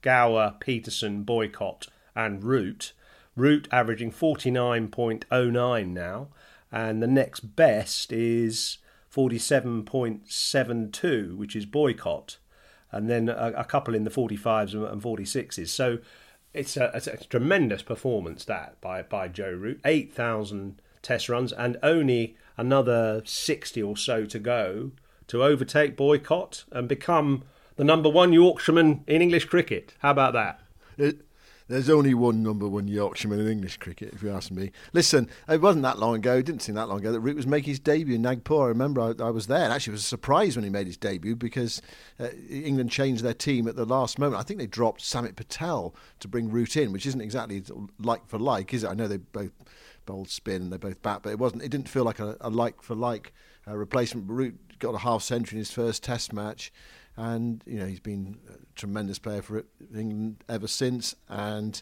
Gower, 0.02 0.56
Pietersen, 0.60 1.26
Boycott, 1.26 1.88
and 2.16 2.44
Root. 2.44 2.94
Root 3.36 3.68
averaging 3.72 4.12
49.09 4.12 5.88
now, 5.88 6.28
and 6.72 7.02
the 7.02 7.08
next 7.08 7.56
best 7.56 8.12
is 8.12 8.78
47.72, 9.14 11.36
which 11.36 11.56
is 11.56 11.66
Boycott, 11.66 12.38
and 12.92 13.10
then 13.10 13.30
a, 13.30 13.54
a 13.58 13.64
couple 13.64 13.96
in 13.96 14.04
the 14.04 14.10
45s 14.10 14.74
and 14.74 15.02
46s. 15.02 15.70
So 15.70 16.00
it's 16.54 16.78
a, 16.78 16.92
it's 16.94 17.08
a 17.08 17.18
tremendous 17.18 17.82
performance 17.82 18.46
that 18.46 18.80
by, 18.82 19.02
by 19.04 19.28
Joe 19.28 19.52
Root. 19.52 19.82
8,000 19.86 20.82
test 21.02 21.30
runs 21.30 21.54
and 21.54 21.78
only 21.82 22.36
another 22.58 23.22
60 23.26 23.82
or 23.82 23.96
so 23.96 24.26
to 24.26 24.40
go 24.40 24.92
to 25.28 25.44
overtake 25.44 25.96
Boycott 25.96 26.66
and 26.72 26.88
become 26.88 27.44
the 27.76 27.84
number 27.84 28.10
one 28.10 28.34
Yorkshireman 28.34 29.04
in 29.08 29.22
English 29.22 29.46
cricket. 29.46 29.94
How 30.00 30.12
about 30.12 30.34
that? 30.34 30.60
Uh, 31.02 31.12
There's 31.70 31.90
only 31.90 32.16
one 32.16 32.42
number 32.42 32.68
one 32.68 32.88
Yorkshireman 32.88 33.42
in 33.46 33.48
English 33.48 33.78
cricket, 33.78 34.12
if 34.12 34.24
you 34.24 34.32
ask 34.32 34.50
me. 34.50 34.72
Listen, 34.92 35.30
it 35.48 35.62
wasn't 35.62 35.84
that 35.84 36.00
long 36.00 36.16
ago, 36.16 36.38
it 36.38 36.46
didn't 36.48 36.64
seem 36.64 36.74
that 36.74 36.90
long 36.90 36.98
ago, 36.98 37.12
that 37.12 37.20
Root 37.20 37.36
was 37.36 37.46
making 37.46 37.70
his 37.70 37.80
debut 37.80 38.16
in 38.16 38.24
Nagpur. 38.24 38.64
I 38.64 38.68
remember 38.70 39.02
I, 39.02 39.24
I 39.24 39.30
was 39.30 39.46
there, 39.46 39.66
and 39.66 39.72
actually 39.72 39.92
was 39.92 40.04
surprised 40.04 40.58
when 40.58 40.64
he 40.64 40.72
made 40.72 40.88
his 40.88 40.98
debut 40.98 41.36
because 41.36 41.80
uh, 42.20 42.30
England 42.50 42.90
changed 42.90 43.24
their 43.24 43.36
team 43.36 43.68
at 43.68 43.76
the 43.76 43.86
last 43.86 44.18
moment. 44.18 44.40
I 44.40 44.44
think 44.44 44.60
they 44.60 44.66
dropped 44.66 45.02
Samit 45.02 45.36
Patel 45.36 45.94
to 46.22 46.28
bring 46.28 46.50
Root 46.50 46.76
in, 46.76 46.92
which 46.92 47.06
isn't 47.06 47.22
exactly 47.22 47.64
like 48.00 48.28
for 48.28 48.40
like, 48.40 48.74
is 48.74 48.84
it? 48.84 48.90
I 48.90 48.96
know 48.96 49.08
they 49.08 49.18
both 49.18 49.52
bowled 50.08 50.30
spin 50.32 50.64
and 50.64 50.74
they 50.74 50.78
both 50.78 51.04
bat, 51.04 51.20
but 51.22 51.30
it 51.30 51.38
wasn't. 51.38 51.62
It 51.62 51.70
didn't 51.70 51.88
feel 51.88 52.04
like 52.04 52.20
a, 52.20 52.36
a 52.42 52.50
like 52.50 52.82
for 52.82 52.96
like 52.96 53.32
uh, 53.68 53.78
replacement. 53.78 54.28
Root 54.28 54.80
got 54.80 54.96
a 54.96 55.00
half 55.00 55.22
century 55.22 55.58
in 55.58 55.60
his 55.60 55.72
first 55.72 56.04
Test 56.04 56.34
match 56.34 56.72
and 57.18 57.64
you 57.66 57.80
know 57.80 57.86
he's 57.86 58.00
been 58.00 58.38
a 58.50 58.54
tremendous 58.76 59.20
player 59.20 59.42
for 59.42 59.64
England 59.96 60.44
ever 60.48 60.68
since. 60.68 61.16
And 61.28 61.82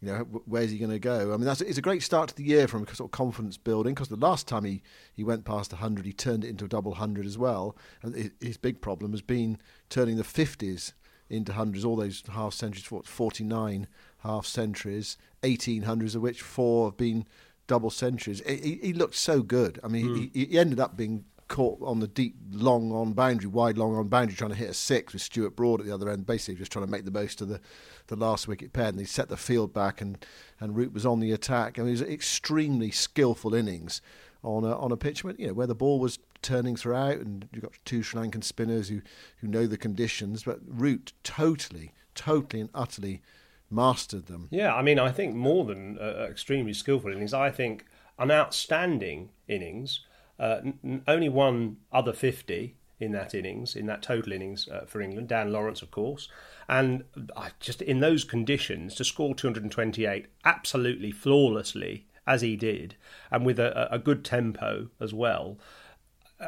you 0.00 0.08
know 0.08 0.18
where's 0.44 0.70
he 0.70 0.78
going 0.78 0.90
to 0.90 0.98
go? 0.98 1.32
I 1.32 1.36
mean, 1.36 1.46
that's 1.46 1.60
it's 1.60 1.78
a 1.78 1.82
great 1.82 2.02
start 2.02 2.28
to 2.28 2.34
the 2.36 2.44
year 2.44 2.68
from 2.68 2.86
sort 2.88 3.08
of 3.08 3.10
confidence 3.12 3.56
building 3.56 3.94
because 3.94 4.08
the 4.08 4.16
last 4.16 4.46
time 4.46 4.64
he, 4.64 4.82
he 5.14 5.24
went 5.24 5.44
past 5.44 5.72
hundred, 5.72 6.04
he 6.04 6.12
turned 6.12 6.44
it 6.44 6.48
into 6.48 6.66
a 6.66 6.68
double 6.68 6.94
hundred 6.94 7.26
as 7.26 7.38
well. 7.38 7.76
And 8.02 8.32
his 8.40 8.56
big 8.56 8.80
problem 8.80 9.12
has 9.12 9.22
been 9.22 9.58
turning 9.88 10.16
the 10.16 10.24
fifties 10.24 10.92
into 11.30 11.54
hundreds. 11.54 11.84
All 11.84 11.96
those 11.96 12.22
half 12.30 12.52
centuries, 12.52 12.86
forty 13.04 13.44
nine 13.44 13.86
half 14.18 14.44
centuries, 14.44 15.16
eighteen 15.42 15.82
hundreds 15.82 16.14
of 16.14 16.22
which 16.22 16.42
four 16.42 16.88
have 16.88 16.96
been 16.98 17.24
double 17.66 17.90
centuries. 17.90 18.42
He, 18.46 18.78
he 18.82 18.92
looked 18.92 19.14
so 19.14 19.40
good. 19.40 19.80
I 19.82 19.88
mean, 19.88 20.08
mm. 20.08 20.30
he, 20.34 20.44
he 20.44 20.58
ended 20.58 20.80
up 20.80 20.96
being 20.96 21.24
caught 21.48 21.78
on 21.82 22.00
the 22.00 22.08
deep, 22.08 22.36
long 22.50 22.92
on 22.92 23.12
boundary, 23.12 23.48
wide 23.48 23.78
long 23.78 23.96
on 23.96 24.08
boundary, 24.08 24.36
trying 24.36 24.50
to 24.50 24.56
hit 24.56 24.70
a 24.70 24.74
six 24.74 25.12
with 25.12 25.22
Stuart 25.22 25.56
Broad 25.56 25.80
at 25.80 25.86
the 25.86 25.94
other 25.94 26.08
end, 26.08 26.26
basically 26.26 26.56
just 26.56 26.72
trying 26.72 26.84
to 26.84 26.90
make 26.90 27.04
the 27.04 27.10
most 27.10 27.40
of 27.40 27.48
the, 27.48 27.60
the 28.06 28.16
last 28.16 28.48
wicket 28.48 28.72
pair. 28.72 28.88
And 28.88 28.98
he 28.98 29.04
set 29.04 29.28
the 29.28 29.36
field 29.36 29.72
back, 29.72 30.00
and, 30.00 30.24
and 30.60 30.76
Root 30.76 30.92
was 30.92 31.06
on 31.06 31.20
the 31.20 31.32
attack. 31.32 31.78
I 31.78 31.82
mean, 31.82 31.88
it 31.88 31.92
was 31.92 32.02
extremely 32.02 32.90
skillful 32.90 33.54
innings 33.54 34.00
on 34.42 34.64
a, 34.64 34.76
on 34.78 34.92
a 34.92 34.96
pitch 34.96 35.24
you 35.24 35.46
know, 35.46 35.54
where 35.54 35.66
the 35.66 35.74
ball 35.74 35.98
was 35.98 36.18
turning 36.42 36.76
throughout, 36.76 37.18
and 37.18 37.48
you've 37.52 37.62
got 37.62 37.72
two 37.84 38.02
Sri 38.02 38.20
Lankan 38.20 38.44
spinners 38.44 38.88
who, 38.88 39.00
who 39.38 39.48
know 39.48 39.66
the 39.66 39.78
conditions. 39.78 40.44
But 40.44 40.60
Root 40.66 41.12
totally, 41.22 41.92
totally 42.14 42.60
and 42.60 42.70
utterly 42.74 43.22
mastered 43.70 44.26
them. 44.26 44.48
Yeah, 44.50 44.74
I 44.74 44.82
mean, 44.82 44.98
I 44.98 45.10
think 45.10 45.34
more 45.34 45.64
than 45.64 45.98
uh, 45.98 46.26
extremely 46.30 46.72
skillful 46.72 47.10
innings, 47.10 47.34
I 47.34 47.50
think 47.50 47.86
an 48.18 48.30
outstanding 48.30 49.30
innings 49.48 50.00
uh, 50.38 50.60
n- 50.62 51.02
only 51.06 51.28
one 51.28 51.78
other 51.92 52.12
50 52.12 52.76
in 53.00 53.12
that 53.12 53.34
innings, 53.34 53.74
in 53.76 53.86
that 53.86 54.02
total 54.02 54.32
innings 54.32 54.68
uh, 54.68 54.84
for 54.86 55.00
England. 55.00 55.28
Dan 55.28 55.52
Lawrence, 55.52 55.82
of 55.82 55.90
course. 55.90 56.28
And 56.68 57.04
uh, 57.36 57.50
just 57.60 57.82
in 57.82 58.00
those 58.00 58.24
conditions, 58.24 58.94
to 58.96 59.04
score 59.04 59.34
228 59.34 60.26
absolutely 60.44 61.10
flawlessly, 61.10 62.06
as 62.26 62.40
he 62.40 62.56
did, 62.56 62.96
and 63.30 63.44
with 63.44 63.58
a, 63.58 63.92
a 63.92 63.98
good 63.98 64.24
tempo 64.24 64.88
as 65.00 65.12
well. 65.12 65.58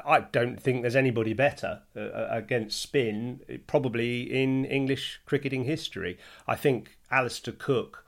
I 0.05 0.21
don't 0.21 0.61
think 0.61 0.83
there's 0.83 0.97
anybody 0.97 1.33
better 1.33 1.83
uh, 1.97 2.01
uh 2.01 2.29
against 2.31 2.81
spin, 2.81 3.41
probably 3.67 4.23
in 4.23 4.65
English 4.65 5.21
cricketing 5.27 5.65
history. 5.65 6.19
I 6.47 6.57
think 6.57 6.99
Alastair 7.11 7.55
Cook 7.57 8.05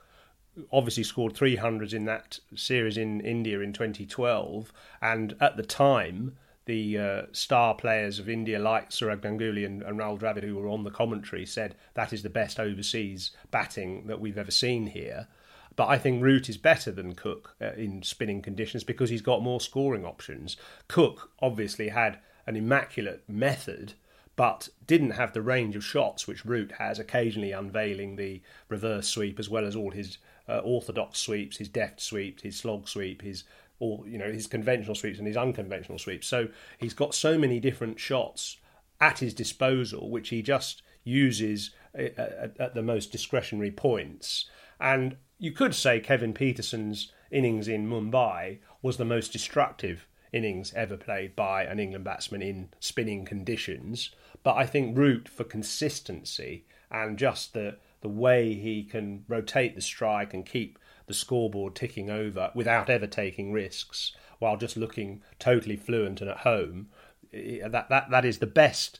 obviously 0.71 1.03
scored 1.03 1.33
300s 1.33 1.93
in 1.93 2.05
that 2.05 2.39
series 2.55 2.97
in 2.97 3.21
India 3.21 3.59
in 3.59 3.73
2012, 3.73 4.71
and 5.01 5.35
at 5.39 5.57
the 5.57 5.63
time, 5.63 6.37
the 6.65 6.97
uh, 6.97 7.21
star 7.31 7.73
players 7.73 8.19
of 8.19 8.29
India, 8.29 8.59
like 8.59 8.91
Sourav 8.91 9.21
Ganguly 9.21 9.65
and, 9.65 9.81
and 9.81 9.99
Rahul 9.99 10.19
Dravid, 10.19 10.43
who 10.43 10.55
were 10.55 10.67
on 10.67 10.83
the 10.83 10.91
commentary, 10.91 11.45
said 11.45 11.75
that 11.95 12.13
is 12.13 12.21
the 12.21 12.29
best 12.29 12.59
overseas 12.59 13.31
batting 13.49 14.05
that 14.07 14.19
we've 14.19 14.37
ever 14.37 14.51
seen 14.51 14.87
here. 14.87 15.27
But 15.75 15.87
I 15.87 15.97
think 15.97 16.21
Root 16.21 16.49
is 16.49 16.57
better 16.57 16.91
than 16.91 17.15
Cook 17.15 17.55
uh, 17.61 17.71
in 17.73 18.03
spinning 18.03 18.41
conditions 18.41 18.83
because 18.83 19.09
he's 19.09 19.21
got 19.21 19.41
more 19.41 19.61
scoring 19.61 20.05
options. 20.05 20.57
Cook 20.87 21.31
obviously 21.41 21.89
had 21.89 22.19
an 22.45 22.55
immaculate 22.55 23.23
method 23.27 23.93
but 24.35 24.69
didn't 24.87 25.11
have 25.11 25.33
the 25.33 25.41
range 25.41 25.75
of 25.75 25.83
shots 25.83 26.25
which 26.25 26.45
Root 26.45 26.71
has, 26.79 26.97
occasionally 26.97 27.51
unveiling 27.51 28.15
the 28.15 28.41
reverse 28.69 29.07
sweep 29.07 29.37
as 29.37 29.49
well 29.49 29.65
as 29.65 29.75
all 29.75 29.91
his 29.91 30.17
uh, 30.49 30.59
orthodox 30.59 31.19
sweeps, 31.19 31.57
his 31.57 31.69
deft 31.69 32.01
sweep, 32.01 32.41
his 32.41 32.57
slog 32.57 32.87
sweep, 32.87 33.21
his 33.21 33.43
or 33.79 34.05
you 34.07 34.17
know 34.17 34.31
his 34.31 34.47
conventional 34.47 34.95
sweeps 34.95 35.19
and 35.19 35.27
his 35.27 35.37
unconventional 35.37 35.99
sweeps. 35.99 36.27
So 36.27 36.49
he's 36.77 36.93
got 36.93 37.13
so 37.13 37.37
many 37.37 37.59
different 37.59 37.99
shots 37.99 38.57
at 38.99 39.19
his 39.19 39.33
disposal, 39.33 40.09
which 40.09 40.29
he 40.29 40.41
just 40.41 40.81
uses 41.03 41.71
uh, 41.97 42.09
at, 42.17 42.59
at 42.59 42.75
the 42.75 42.83
most 42.83 43.11
discretionary 43.11 43.71
points. 43.71 44.49
And 44.79 45.17
you 45.37 45.51
could 45.51 45.73
say 45.73 45.99
Kevin 45.99 46.33
Pietersen's 46.33 47.11
innings 47.31 47.67
in 47.67 47.87
Mumbai 47.87 48.59
was 48.81 48.97
the 48.97 49.05
most 49.05 49.31
destructive 49.31 50.07
innings 50.31 50.73
ever 50.73 50.97
played 50.97 51.35
by 51.35 51.63
an 51.63 51.79
England 51.79 52.05
batsman 52.05 52.41
in 52.41 52.69
spinning 52.79 53.25
conditions. 53.25 54.11
But 54.43 54.57
I 54.57 54.65
think 54.65 54.97
Root 54.97 55.27
for 55.27 55.43
consistency 55.43 56.65
and 56.91 57.17
just 57.17 57.53
the 57.53 57.77
the 58.01 58.09
way 58.09 58.53
he 58.53 58.83
can 58.83 59.25
rotate 59.27 59.75
the 59.75 59.81
strike 59.81 60.33
and 60.33 60.45
keep 60.45 60.79
the 61.07 61.13
scoreboard 61.13 61.75
ticking 61.75 62.09
over 62.09 62.51
without 62.53 62.89
ever 62.89 63.07
taking 63.07 63.51
risks 63.51 64.13
while 64.39 64.57
just 64.57 64.77
looking 64.77 65.21
totally 65.37 65.75
fluent 65.75 66.21
and 66.21 66.29
at 66.29 66.37
home. 66.37 66.89
That 67.31 67.89
that 67.89 68.09
that 68.09 68.25
is 68.25 68.39
the 68.39 68.47
best 68.47 68.99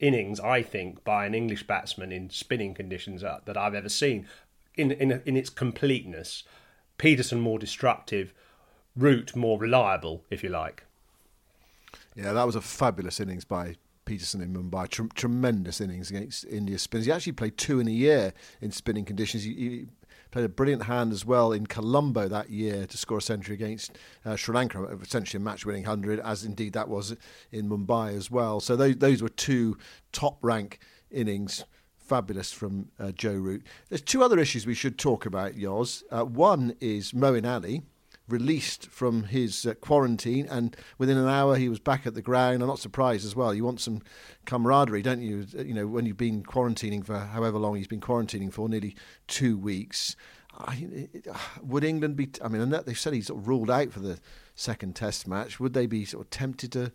innings 0.00 0.38
I 0.40 0.62
think 0.62 1.04
by 1.04 1.26
an 1.26 1.34
English 1.34 1.66
batsman 1.66 2.12
in 2.12 2.30
spinning 2.30 2.74
conditions 2.74 3.22
that 3.22 3.56
I've 3.56 3.74
ever 3.74 3.88
seen 3.88 4.26
in 4.76 4.92
in 4.92 5.22
in 5.24 5.36
its 5.36 5.50
completeness. 5.50 6.44
Pietersen 6.98 7.40
more 7.40 7.58
destructive, 7.58 8.34
Root 8.96 9.36
more 9.36 9.58
reliable, 9.60 10.24
if 10.28 10.42
you 10.42 10.48
like. 10.48 10.84
Yeah, 12.16 12.32
that 12.32 12.44
was 12.44 12.56
a 12.56 12.60
fabulous 12.60 13.20
innings 13.20 13.44
by 13.44 13.76
Pietersen 14.08 14.40
in 14.40 14.54
Mumbai. 14.54 14.88
tremendous 15.14 15.80
innings 15.80 16.08
against 16.08 16.46
India 16.46 16.78
spinners. 16.78 17.04
He 17.04 17.12
actually 17.12 17.32
played 17.32 17.58
two 17.58 17.78
in 17.78 17.86
a 17.86 17.92
year 17.92 18.32
in 18.62 18.70
spinning 18.70 19.04
conditions. 19.04 19.44
He, 19.44 19.52
he, 19.54 19.86
played 20.30 20.44
a 20.44 20.48
brilliant 20.48 20.82
hand 20.82 21.10
as 21.10 21.24
well 21.24 21.52
in 21.52 21.66
Colombo 21.66 22.28
that 22.28 22.50
year 22.50 22.86
to 22.86 22.98
score 22.98 23.16
a 23.16 23.22
century 23.22 23.54
against 23.54 23.96
uh, 24.26 24.36
Sri 24.36 24.54
Lanka, 24.54 24.84
essentially 25.00 25.40
a 25.40 25.42
match-winning 25.42 25.84
hundred, 25.84 26.20
as 26.20 26.44
indeed 26.44 26.74
that 26.74 26.86
was 26.86 27.16
in 27.50 27.66
Mumbai 27.66 28.14
as 28.14 28.30
well. 28.30 28.60
So 28.60 28.76
those 28.76 28.96
those 28.96 29.22
were 29.22 29.30
two 29.30 29.78
top-rank 30.12 30.80
innings 31.10 31.64
fabulous 31.96 32.52
from 32.52 32.88
uh, 32.98 33.12
Joe 33.12 33.34
Root. 33.34 33.66
There's 33.88 34.02
two 34.02 34.22
other 34.22 34.38
issues 34.38 34.66
we 34.66 34.74
should 34.74 34.98
talk 34.98 35.26
about, 35.26 35.54
Yoz. 35.54 36.02
Uh, 36.10 36.24
one 36.24 36.74
is 36.80 37.12
Moeen 37.12 37.46
Ali, 37.46 37.82
released 38.28 38.86
from 38.86 39.24
his 39.24 39.66
uh, 39.66 39.74
quarantine, 39.74 40.46
and 40.50 40.76
within 40.98 41.16
an 41.16 41.28
hour 41.28 41.56
he 41.56 41.68
was 41.68 41.78
back 41.78 42.06
at 42.06 42.14
the 42.14 42.22
ground. 42.22 42.62
I'm 42.62 42.68
not 42.68 42.78
surprised 42.78 43.24
as 43.24 43.34
well. 43.34 43.54
You 43.54 43.64
want 43.64 43.80
some 43.80 44.02
camaraderie, 44.44 45.02
don't 45.02 45.22
you? 45.22 45.46
Uh, 45.56 45.62
you 45.62 45.74
know, 45.74 45.86
when 45.86 46.06
you've 46.06 46.16
been 46.16 46.42
quarantining 46.42 47.04
for 47.04 47.18
however 47.18 47.58
long 47.58 47.76
he's 47.76 47.86
been 47.86 48.00
quarantining 48.00 48.52
for, 48.52 48.68
nearly 48.68 48.94
two 49.26 49.56
weeks. 49.56 50.16
I, 50.56 51.08
would 51.62 51.84
England 51.84 52.16
be? 52.16 52.30
I 52.42 52.48
mean, 52.48 52.68
they've 52.70 52.98
said 52.98 53.12
he's 53.12 53.28
sort 53.28 53.40
of 53.40 53.48
ruled 53.48 53.70
out 53.70 53.92
for 53.92 54.00
the 54.00 54.18
second 54.54 54.96
Test 54.96 55.28
match. 55.28 55.60
Would 55.60 55.74
they 55.74 55.86
be 55.86 56.04
sort 56.04 56.26
of 56.26 56.30
tempted 56.30 56.72
to? 56.72 56.92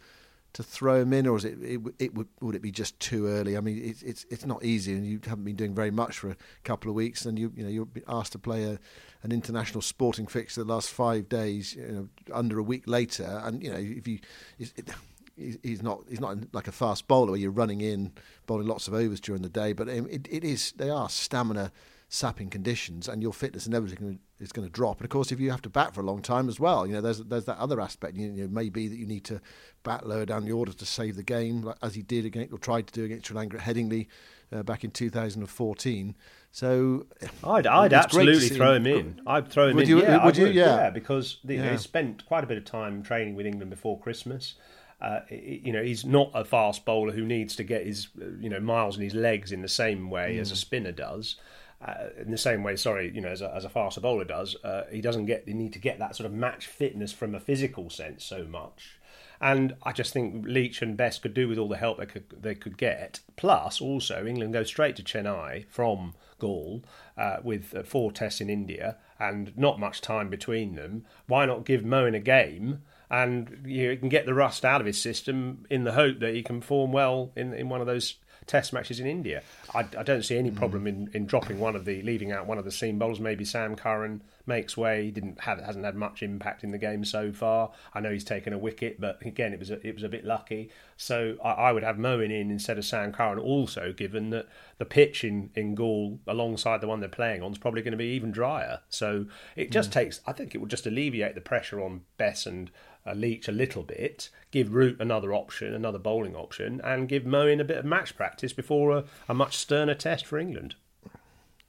To 0.54 0.62
throw 0.62 1.02
him 1.02 1.14
in, 1.14 1.26
or 1.26 1.36
is 1.38 1.46
it, 1.46 1.58
it, 1.62 1.82
it 2.00 2.14
would 2.14 2.28
would 2.42 2.56
it 2.56 2.62
be 2.62 2.72
just 2.72 3.00
too 3.00 3.28
early? 3.28 3.58
I 3.58 3.60
mean, 3.60 3.82
it's 3.84 4.04
it's 4.04 4.26
it's 4.30 4.46
not 4.46 4.64
easy, 4.64 4.94
and 4.94 5.06
you 5.06 5.20
haven't 5.26 5.44
been 5.44 5.56
doing 5.56 5.74
very 5.74 5.92
much 5.92 6.20
for 6.20 6.30
a 6.30 6.38
couple 6.64 6.90
of 6.90 6.96
weeks, 6.96 7.26
and 7.26 7.38
you 7.38 7.52
you 7.56 7.64
know 7.64 7.70
you're 7.70 7.88
asked 8.08 8.34
to 8.34 8.40
play 8.40 8.64
a 8.64 8.80
an 9.24 9.32
international 9.32 9.82
sporting 9.82 10.28
fixture 10.28 10.64
the 10.64 10.72
last 10.72 10.92
five 10.92 11.28
days, 11.28 11.76
you 11.76 11.88
know, 11.88 12.10
under 12.34 12.60
a 12.60 12.64
week 12.64 12.84
later, 12.88 13.42
and 13.44 13.64
you 13.64 13.72
know 13.72 13.80
if 13.80 14.08
you. 14.08 14.20
It, 14.60 14.90
he's 15.36 15.82
not 15.82 16.04
he's 16.08 16.20
not 16.20 16.38
like 16.54 16.68
a 16.68 16.72
fast 16.72 17.08
bowler 17.08 17.32
where 17.32 17.40
you're 17.40 17.50
running 17.50 17.82
in 17.82 18.12
bowling 18.46 18.68
lots 18.68 18.88
of 18.88 18.94
overs 18.94 19.20
during 19.20 19.42
the 19.42 19.50
day 19.50 19.74
but 19.74 19.90
um, 19.90 20.08
it, 20.08 20.28
it 20.30 20.44
is 20.44 20.74
they 20.74 20.92
are 20.92 21.10
stamina 21.10 21.72
sapping 22.08 22.52
conditions 22.52 23.08
and 23.08 23.24
your 23.24 23.34
fitness 23.34 23.66
inevitably 23.66 24.20
is 24.44 24.52
going 24.52 24.68
to 24.68 24.72
drop 24.72 24.98
and 24.98 25.06
of 25.06 25.10
course 25.10 25.32
if 25.32 25.40
you 25.40 25.50
have 25.50 25.62
to 25.62 25.70
bat 25.70 25.94
for 25.94 26.02
a 26.02 26.04
long 26.04 26.22
time 26.22 26.48
as 26.48 26.60
well 26.60 26.86
you 26.86 26.94
know 26.94 27.02
there's 27.02 27.20
there's 27.24 27.46
that 27.46 27.58
other 27.58 27.80
aspect 27.82 28.16
you 28.16 28.30
know 28.30 28.48
maybe 28.48 28.88
that 28.88 28.98
you 28.98 29.06
need 29.06 29.24
to 29.24 29.42
bat 29.84 30.08
lower 30.08 30.26
down 30.26 30.46
the 30.46 30.52
order 30.52 30.74
to 30.74 30.86
save 30.86 31.16
the 31.16 31.24
game 31.24 31.72
as 31.82 31.96
he 31.96 32.02
did 32.02 32.26
against 32.26 32.54
or 32.54 32.58
tried 32.58 32.86
to 32.88 32.94
do 32.94 33.06
against 33.06 33.28
Sri 33.28 33.36
Lanka 33.36 33.58
at 33.58 33.64
Headingley 33.64 34.08
uh, 34.52 34.64
back 34.64 34.84
in 34.84 34.92
2014 34.92 36.16
so 36.54 37.08
I'd, 37.44 37.66
I'd 37.66 37.94
absolutely 37.94 38.48
throw 38.50 38.76
him 38.76 38.86
in. 38.86 39.20
I'd 39.26 39.50
throw 39.50 39.70
him 39.70 39.76
would 39.76 39.86
in. 39.86 39.90
You, 39.90 40.04
yeah, 40.04 40.24
would 40.24 40.38
you? 40.38 40.46
Yeah. 40.46 40.76
yeah. 40.76 40.90
because 40.92 41.40
the, 41.44 41.56
yeah. 41.56 41.72
he 41.72 41.78
spent 41.80 42.28
quite 42.28 42.44
a 42.44 42.48
bit 42.48 42.60
of 42.60 42.64
time 42.64 43.02
training 43.02 43.34
with 43.34 43.48
England 43.48 43.72
before 43.72 44.00
Christmas. 44.00 44.54
Uh, 45.02 45.22
you 45.30 45.74
know, 45.74 45.82
he's 45.82 46.06
not 46.06 46.30
a 46.36 46.46
fast 46.46 46.86
bowler 46.86 47.12
who 47.12 47.26
needs 47.26 47.56
to 47.56 47.64
get 47.64 47.88
his 47.88 48.10
you 48.40 48.50
know 48.50 48.60
miles 48.60 48.98
in 48.98 49.02
his 49.02 49.16
legs 49.16 49.52
in 49.52 49.64
the 49.64 49.68
same 49.68 50.12
way 50.12 50.36
mm. 50.38 50.42
as 50.42 50.52
a 50.52 50.54
mm. 50.54 50.58
spinner 50.58 50.92
does. 50.92 51.38
Uh, 51.84 52.10
in 52.22 52.32
the 52.32 52.38
same 52.38 52.64
way, 52.64 52.78
sorry, 52.78 53.12
you 53.14 53.20
know, 53.20 53.30
as 53.30 53.42
a, 53.42 53.54
as 53.54 53.66
a 53.66 53.70
faster 53.70 54.00
bowler 54.00 54.24
does, 54.24 54.56
uh, 54.64 54.84
he 54.90 55.02
doesn't 55.02 55.26
get 55.26 55.46
the 55.46 55.54
need 55.54 55.74
to 55.74 55.80
get 55.80 56.00
that 56.00 56.16
sort 56.16 56.26
of 56.26 56.34
match 56.34 56.66
fitness 56.66 57.12
from 57.12 57.36
a 57.36 57.40
physical 57.40 57.90
sense 57.90 58.24
so 58.24 58.46
much. 58.46 59.00
And 59.42 59.76
I 59.84 59.92
just 59.92 60.14
think 60.14 60.46
Leach 60.48 60.82
and 60.82 60.96
Bess 60.96 61.20
could 61.20 61.34
do 61.34 61.50
with 61.50 61.58
all 61.58 61.68
the 61.68 61.76
help 61.76 61.98
they 61.98 62.06
could 62.06 62.30
they 62.42 62.56
could 62.56 62.78
get. 62.78 63.20
Plus, 63.36 63.82
also 63.82 64.26
England 64.26 64.54
go 64.54 64.64
straight 64.64 64.96
to 64.96 65.04
Chennai 65.04 65.66
from 65.68 66.14
Galle 66.40 66.84
uh, 67.18 67.38
with 67.44 67.76
uh, 67.76 67.84
four 67.84 68.14
tests 68.14 68.40
in 68.40 68.50
India 68.50 68.96
and 69.20 69.52
not 69.58 69.82
much 69.82 70.00
time 70.00 70.30
between 70.30 70.76
them. 70.76 71.04
Why 71.28 71.46
not 71.46 71.66
give 71.66 71.82
Moeen 71.82 72.16
a 72.16 72.22
game? 72.22 72.84
And 73.10 73.66
you 73.66 73.98
can 73.98 74.08
get 74.08 74.26
the 74.26 74.34
rust 74.34 74.64
out 74.64 74.80
of 74.80 74.88
his 74.88 75.00
system 75.02 75.66
in 75.70 75.84
the 75.84 75.92
hope 75.92 76.20
that 76.20 76.34
he 76.34 76.42
can 76.42 76.62
form 76.62 76.94
well 76.94 77.34
in, 77.36 77.54
in 77.54 77.68
one 77.68 77.82
of 77.82 77.88
those 77.88 78.16
test 78.46 78.74
matches 78.74 79.00
in 79.00 79.08
India. 79.08 79.42
I, 79.74 79.80
I 79.98 80.04
don't 80.04 80.24
see 80.24 80.38
any 80.38 80.52
problem 80.52 80.88
in, 80.88 81.10
in 81.14 81.26
dropping 81.26 81.60
one 81.60 81.76
of 81.76 81.86
the 81.86 82.02
leaving 82.02 82.32
out 82.32 82.48
one 82.48 82.58
of 82.58 82.66
the 82.66 82.72
seam 82.72 83.00
bowlers. 83.00 83.20
Maybe 83.20 83.46
Sam 83.46 83.76
Curran 83.76 84.22
makes 84.46 84.76
way. 84.76 85.06
He 85.06 85.12
didn't 85.12 85.42
have 85.42 85.60
hasn't 85.60 85.86
had 85.86 85.96
much 85.96 86.22
impact 86.22 86.64
in 86.64 86.72
the 86.72 86.78
game 86.78 87.06
so 87.06 87.32
far. 87.32 87.72
I 87.94 88.00
know 88.00 88.12
he's 88.12 88.24
taken 88.24 88.54
a 88.54 88.58
wicket, 88.58 89.00
but 89.00 89.24
again, 89.26 89.54
it 89.54 89.60
was 89.60 89.72
a, 89.72 89.86
it 89.86 89.94
was 89.94 90.04
a 90.04 90.10
bit 90.10 90.26
lucky. 90.26 90.70
So 90.98 91.38
I, 91.44 91.52
I 91.52 91.72
would 91.72 91.84
have 91.84 91.98
Moeen 91.98 92.32
in 92.32 92.52
instead 92.52 92.78
of 92.78 92.86
Sam 92.86 93.12
Curran. 93.12 93.40
Also, 93.40 93.94
given 93.94 94.30
that 94.32 94.48
the 94.78 94.86
pitch 94.86 95.24
in 95.24 95.50
in 95.56 95.76
Galle 95.76 96.20
alongside 96.28 96.82
the 96.82 96.88
one 96.88 97.00
they're 97.00 97.10
playing 97.10 97.42
on 97.42 97.52
is 97.52 97.58
probably 97.58 97.82
going 97.82 97.92
to 97.92 97.98
be 97.98 98.08
even 98.08 98.32
drier. 98.32 98.82
So 98.90 99.26
it 99.56 99.72
just 99.72 99.90
mm. 99.90 99.94
takes. 99.94 100.22
I 100.28 100.34
think 100.34 100.56
it 100.56 100.60
would 100.60 100.70
just 100.70 100.86
alleviate 100.86 101.36
the 101.36 101.42
pressure 101.42 101.82
on 101.82 102.02
Bess 102.18 102.46
and 102.46 102.72
uh, 103.06 103.14
Leach 103.14 103.48
a 103.48 103.52
little 103.52 103.84
bit, 103.84 104.30
give 104.52 104.74
Root 104.74 105.00
another 105.00 105.34
option, 105.34 105.74
another 105.74 106.00
bowling 106.00 106.36
option, 106.36 106.82
and 106.84 107.10
give 107.10 107.24
Moeen 107.24 107.60
a 107.60 107.66
bit 107.66 107.78
of 107.78 107.86
match 107.86 108.16
practice 108.16 108.54
before 108.54 108.92
a, 108.92 109.04
a 109.28 109.34
much 109.34 109.58
sterner 109.58 109.96
test 109.96 110.26
for 110.26 110.38
England. 110.38 110.76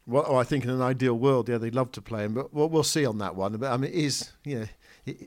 Well, 0.07 0.25
oh, 0.27 0.37
I 0.37 0.45
think 0.45 0.65
in 0.65 0.71
an 0.71 0.83
ideal 0.83 1.15
world, 1.15 1.49
yeah, 1.49 1.57
they'd 1.57 1.75
love 1.75 1.91
to 1.93 2.03
play 2.03 2.25
him, 2.25 2.35
but 2.35 2.53
we'll, 2.53 2.69
we'll 2.69 2.83
see 2.83 3.07
on 3.07 3.19
that 3.19 3.37
one. 3.37 3.57
But 3.57 3.73
I 3.73 3.77
mean, 3.79 3.91
it 3.91 3.97
is 3.97 4.33
you 4.45 4.61
know, 4.61 4.67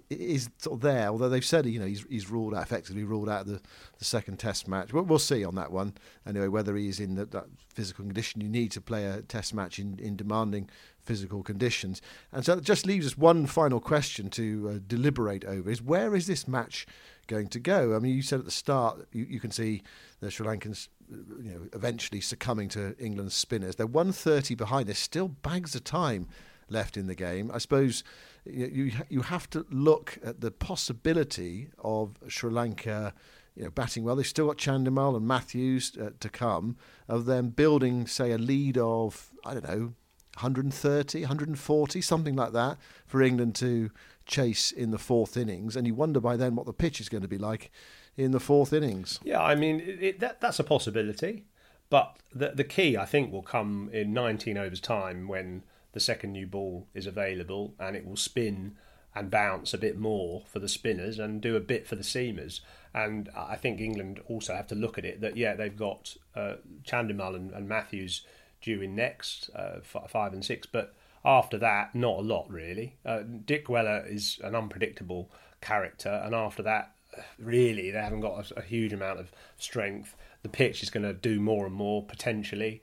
is 0.09 0.49
sort 0.59 0.75
of 0.77 0.81
there. 0.81 1.07
Although 1.07 1.29
they've 1.29 1.43
said 1.45 1.65
you 1.65 1.79
know 1.79 1.85
he's 1.85 2.05
he's 2.09 2.29
ruled 2.29 2.53
out 2.53 2.63
effectively 2.63 3.03
ruled 3.03 3.29
out 3.29 3.47
the, 3.47 3.59
the 3.97 4.05
second 4.05 4.37
Test 4.37 4.67
match. 4.67 4.89
But 4.91 5.07
we'll 5.07 5.19
see 5.19 5.43
on 5.43 5.55
that 5.55 5.71
one 5.71 5.93
anyway 6.27 6.47
whether 6.47 6.75
he's 6.75 6.99
in 6.99 7.15
the, 7.15 7.25
that 7.25 7.45
physical 7.69 8.05
condition 8.05 8.41
you 8.41 8.49
need 8.49 8.71
to 8.71 8.81
play 8.81 9.05
a 9.05 9.21
Test 9.21 9.53
match 9.53 9.79
in, 9.79 9.97
in 9.99 10.15
demanding 10.15 10.69
physical 11.07 11.41
conditions. 11.41 12.01
And 12.31 12.45
so 12.45 12.55
that 12.55 12.63
just 12.63 12.85
leaves 12.85 13.07
us 13.07 13.17
one 13.17 13.47
final 13.47 13.79
question 13.79 14.29
to 14.31 14.69
uh, 14.69 14.79
deliberate 14.85 15.45
over: 15.45 15.71
is 15.71 15.81
where 15.81 16.13
is 16.15 16.27
this 16.27 16.47
match 16.47 16.85
going 17.27 17.47
to 17.47 17.59
go? 17.59 17.95
I 17.95 17.99
mean, 17.99 18.15
you 18.15 18.21
said 18.21 18.39
at 18.39 18.45
the 18.45 18.51
start 18.51 19.07
you, 19.11 19.25
you 19.27 19.39
can 19.39 19.51
see 19.51 19.83
the 20.19 20.29
Sri 20.29 20.45
Lankans 20.45 20.89
you 21.09 21.51
know, 21.51 21.61
eventually 21.73 22.21
succumbing 22.21 22.69
to 22.69 22.95
England's 22.99 23.35
spinners. 23.35 23.75
They're 23.77 23.87
130 23.87 24.55
behind. 24.55 24.87
There's 24.87 24.97
still 24.97 25.29
bags 25.29 25.73
of 25.75 25.83
time 25.83 26.27
left 26.69 26.97
in 26.97 27.07
the 27.07 27.15
game. 27.15 27.49
I 27.53 27.59
suppose 27.59 28.03
you 28.45 28.91
you 29.09 29.21
have 29.21 29.49
to 29.51 29.65
look 29.69 30.19
at 30.23 30.41
the 30.41 30.51
possibility 30.51 31.69
of 31.79 32.17
Sri 32.27 32.51
Lanka. 32.51 33.13
You 33.55 33.63
know, 33.63 33.71
batting 33.71 34.03
well. 34.03 34.15
They've 34.15 34.27
still 34.27 34.45
got 34.45 34.57
Chandimal 34.57 35.17
and 35.17 35.27
Mathews 35.27 35.97
uh, 35.99 36.11
to 36.19 36.29
come. 36.29 36.77
Of 37.07 37.25
them 37.25 37.49
building, 37.49 38.05
say, 38.05 38.31
a 38.31 38.37
lead 38.37 38.77
of 38.77 39.31
I 39.43 39.55
don't 39.55 39.67
know, 39.67 39.93
130, 40.37 41.21
140, 41.21 42.01
something 42.01 42.35
like 42.35 42.53
that, 42.53 42.77
for 43.05 43.21
England 43.21 43.55
to 43.55 43.91
chase 44.25 44.71
in 44.71 44.91
the 44.91 44.97
fourth 44.97 45.35
innings. 45.37 45.75
And 45.75 45.87
you 45.87 45.95
wonder 45.95 46.19
by 46.19 46.37
then 46.37 46.55
what 46.55 46.65
the 46.65 46.73
pitch 46.73 47.01
is 47.01 47.09
going 47.09 47.23
to 47.23 47.27
be 47.27 47.37
like 47.37 47.71
in 48.15 48.31
the 48.31 48.39
fourth 48.39 48.73
innings. 48.73 49.19
Yeah, 49.23 49.41
I 49.41 49.55
mean 49.55 49.79
it, 49.79 50.19
that 50.19 50.41
that's 50.41 50.59
a 50.59 50.63
possibility, 50.63 51.45
but 51.89 52.17
the 52.33 52.51
the 52.51 52.63
key 52.63 52.97
I 52.97 53.05
think 53.05 53.31
will 53.31 53.43
come 53.43 53.89
in 53.93 54.13
19 54.13 54.57
overs 54.57 54.81
time 54.81 55.27
when 55.27 55.63
the 55.93 55.99
second 55.99 56.33
new 56.33 56.45
ball 56.45 56.87
is 56.93 57.07
available 57.07 57.73
and 57.79 57.95
it 57.95 58.05
will 58.05 58.17
spin 58.17 58.75
and 59.15 59.31
bounce 59.31 59.73
a 59.73 59.77
bit 59.79 59.97
more 59.97 60.43
for 60.45 60.59
the 60.59 60.69
spinners 60.69 61.17
and 61.17 61.41
do 61.41 61.55
a 61.55 61.59
bit 61.59 61.87
for 61.87 61.95
the 61.95 62.03
seamers. 62.03 62.59
And 62.93 63.29
I 63.35 63.55
think 63.55 63.79
England 63.79 64.21
also 64.27 64.53
have 64.53 64.67
to 64.67 64.75
look 64.75 64.97
at 64.97 65.05
it 65.05 65.21
that 65.21 65.37
yeah 65.37 65.55
they've 65.55 65.75
got 65.75 66.15
uh, 66.35 66.55
Chandimal 66.83 67.35
and, 67.35 67.51
and, 67.51 67.67
Mathews 67.67 68.25
due 68.61 68.81
in 68.81 68.95
next 68.95 69.49
uh, 69.55 69.79
five 69.81 70.33
and 70.33 70.43
six, 70.43 70.67
but 70.67 70.95
after 71.23 71.57
that 71.57 71.93
not 71.93 72.19
a 72.19 72.21
lot 72.21 72.49
really. 72.49 72.95
Uh, 73.05 73.19
Dickwella 73.45 74.11
is 74.11 74.39
an 74.43 74.55
unpredictable 74.55 75.29
character, 75.61 76.21
and 76.23 76.33
after 76.33 76.63
that 76.63 76.93
really 77.39 77.91
they 77.91 77.99
haven't 77.99 78.21
got 78.21 78.51
a, 78.51 78.59
a 78.59 78.61
huge 78.61 78.93
amount 78.93 79.19
of 79.19 79.31
strength. 79.57 80.15
The 80.43 80.49
pitch 80.49 80.83
is 80.83 80.89
going 80.89 81.03
to 81.03 81.13
do 81.13 81.39
more 81.39 81.65
and 81.65 81.75
more 81.75 82.03
potentially. 82.03 82.81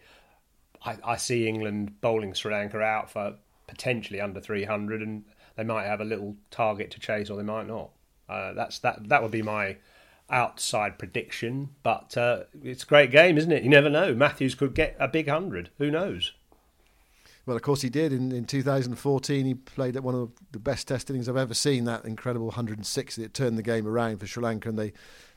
I, 0.84 0.97
I 1.04 1.17
see 1.17 1.49
England 1.49 2.00
bowling 2.00 2.34
Sri 2.34 2.52
Lanka 2.52 2.80
out 2.80 3.10
for 3.10 3.37
potentially 3.67 4.21
under 4.21 4.41
300, 4.41 5.02
and 5.02 5.25
they 5.56 5.65
might 5.65 5.87
have 5.87 6.00
a 6.00 6.04
little 6.04 6.37
target 6.50 6.91
to 6.93 7.00
chase, 7.00 7.30
or 7.30 7.37
they 7.37 7.43
might 7.43 7.67
not. 7.67 7.91
Uh, 8.28 8.52
that's 8.54 8.78
that. 8.80 9.08
That 9.08 9.23
would 9.23 9.30
be 9.30 9.43
my 9.43 9.76
outside 10.30 10.99
prediction, 10.99 11.71
but 11.82 12.17
uh, 12.17 12.45
it's 12.63 12.82
a 12.82 12.87
great 12.87 13.10
game, 13.10 13.37
isn't 13.39 13.52
it? 13.52 13.63
You 13.63 13.71
never 13.71 13.91
know. 13.91 14.15
Mathews 14.15 14.54
could 14.54 14.75
get 14.75 14.97
a 14.99 15.08
big 15.08 15.28
hundred. 15.28 15.71
Who 15.78 15.91
knows? 15.91 16.32
Well, 17.47 17.56
of 17.56 17.63
course 17.63 17.82
he 17.82 17.91
did. 17.91 18.13
In, 18.13 18.32
in 18.32 18.47
2014, 18.47 19.45
he 19.45 19.54
played 19.54 19.97
at 19.97 20.02
one 20.02 20.15
of 20.15 20.30
the 20.52 20.58
best 20.58 20.89
test 20.89 21.10
innings 21.10 21.28
I've 21.28 21.37
ever 21.37 21.54
seen. 21.54 21.84
That 21.84 22.04
incredible 22.04 22.47
160 22.47 23.23
that 23.23 23.34
turned 23.34 23.58
the 23.58 23.63
game 23.63 23.87
around 23.87 24.19
for 24.19 24.26
Sri 24.26 24.43
Lanka, 24.43 24.71
and 24.71 24.78
they 24.78 24.93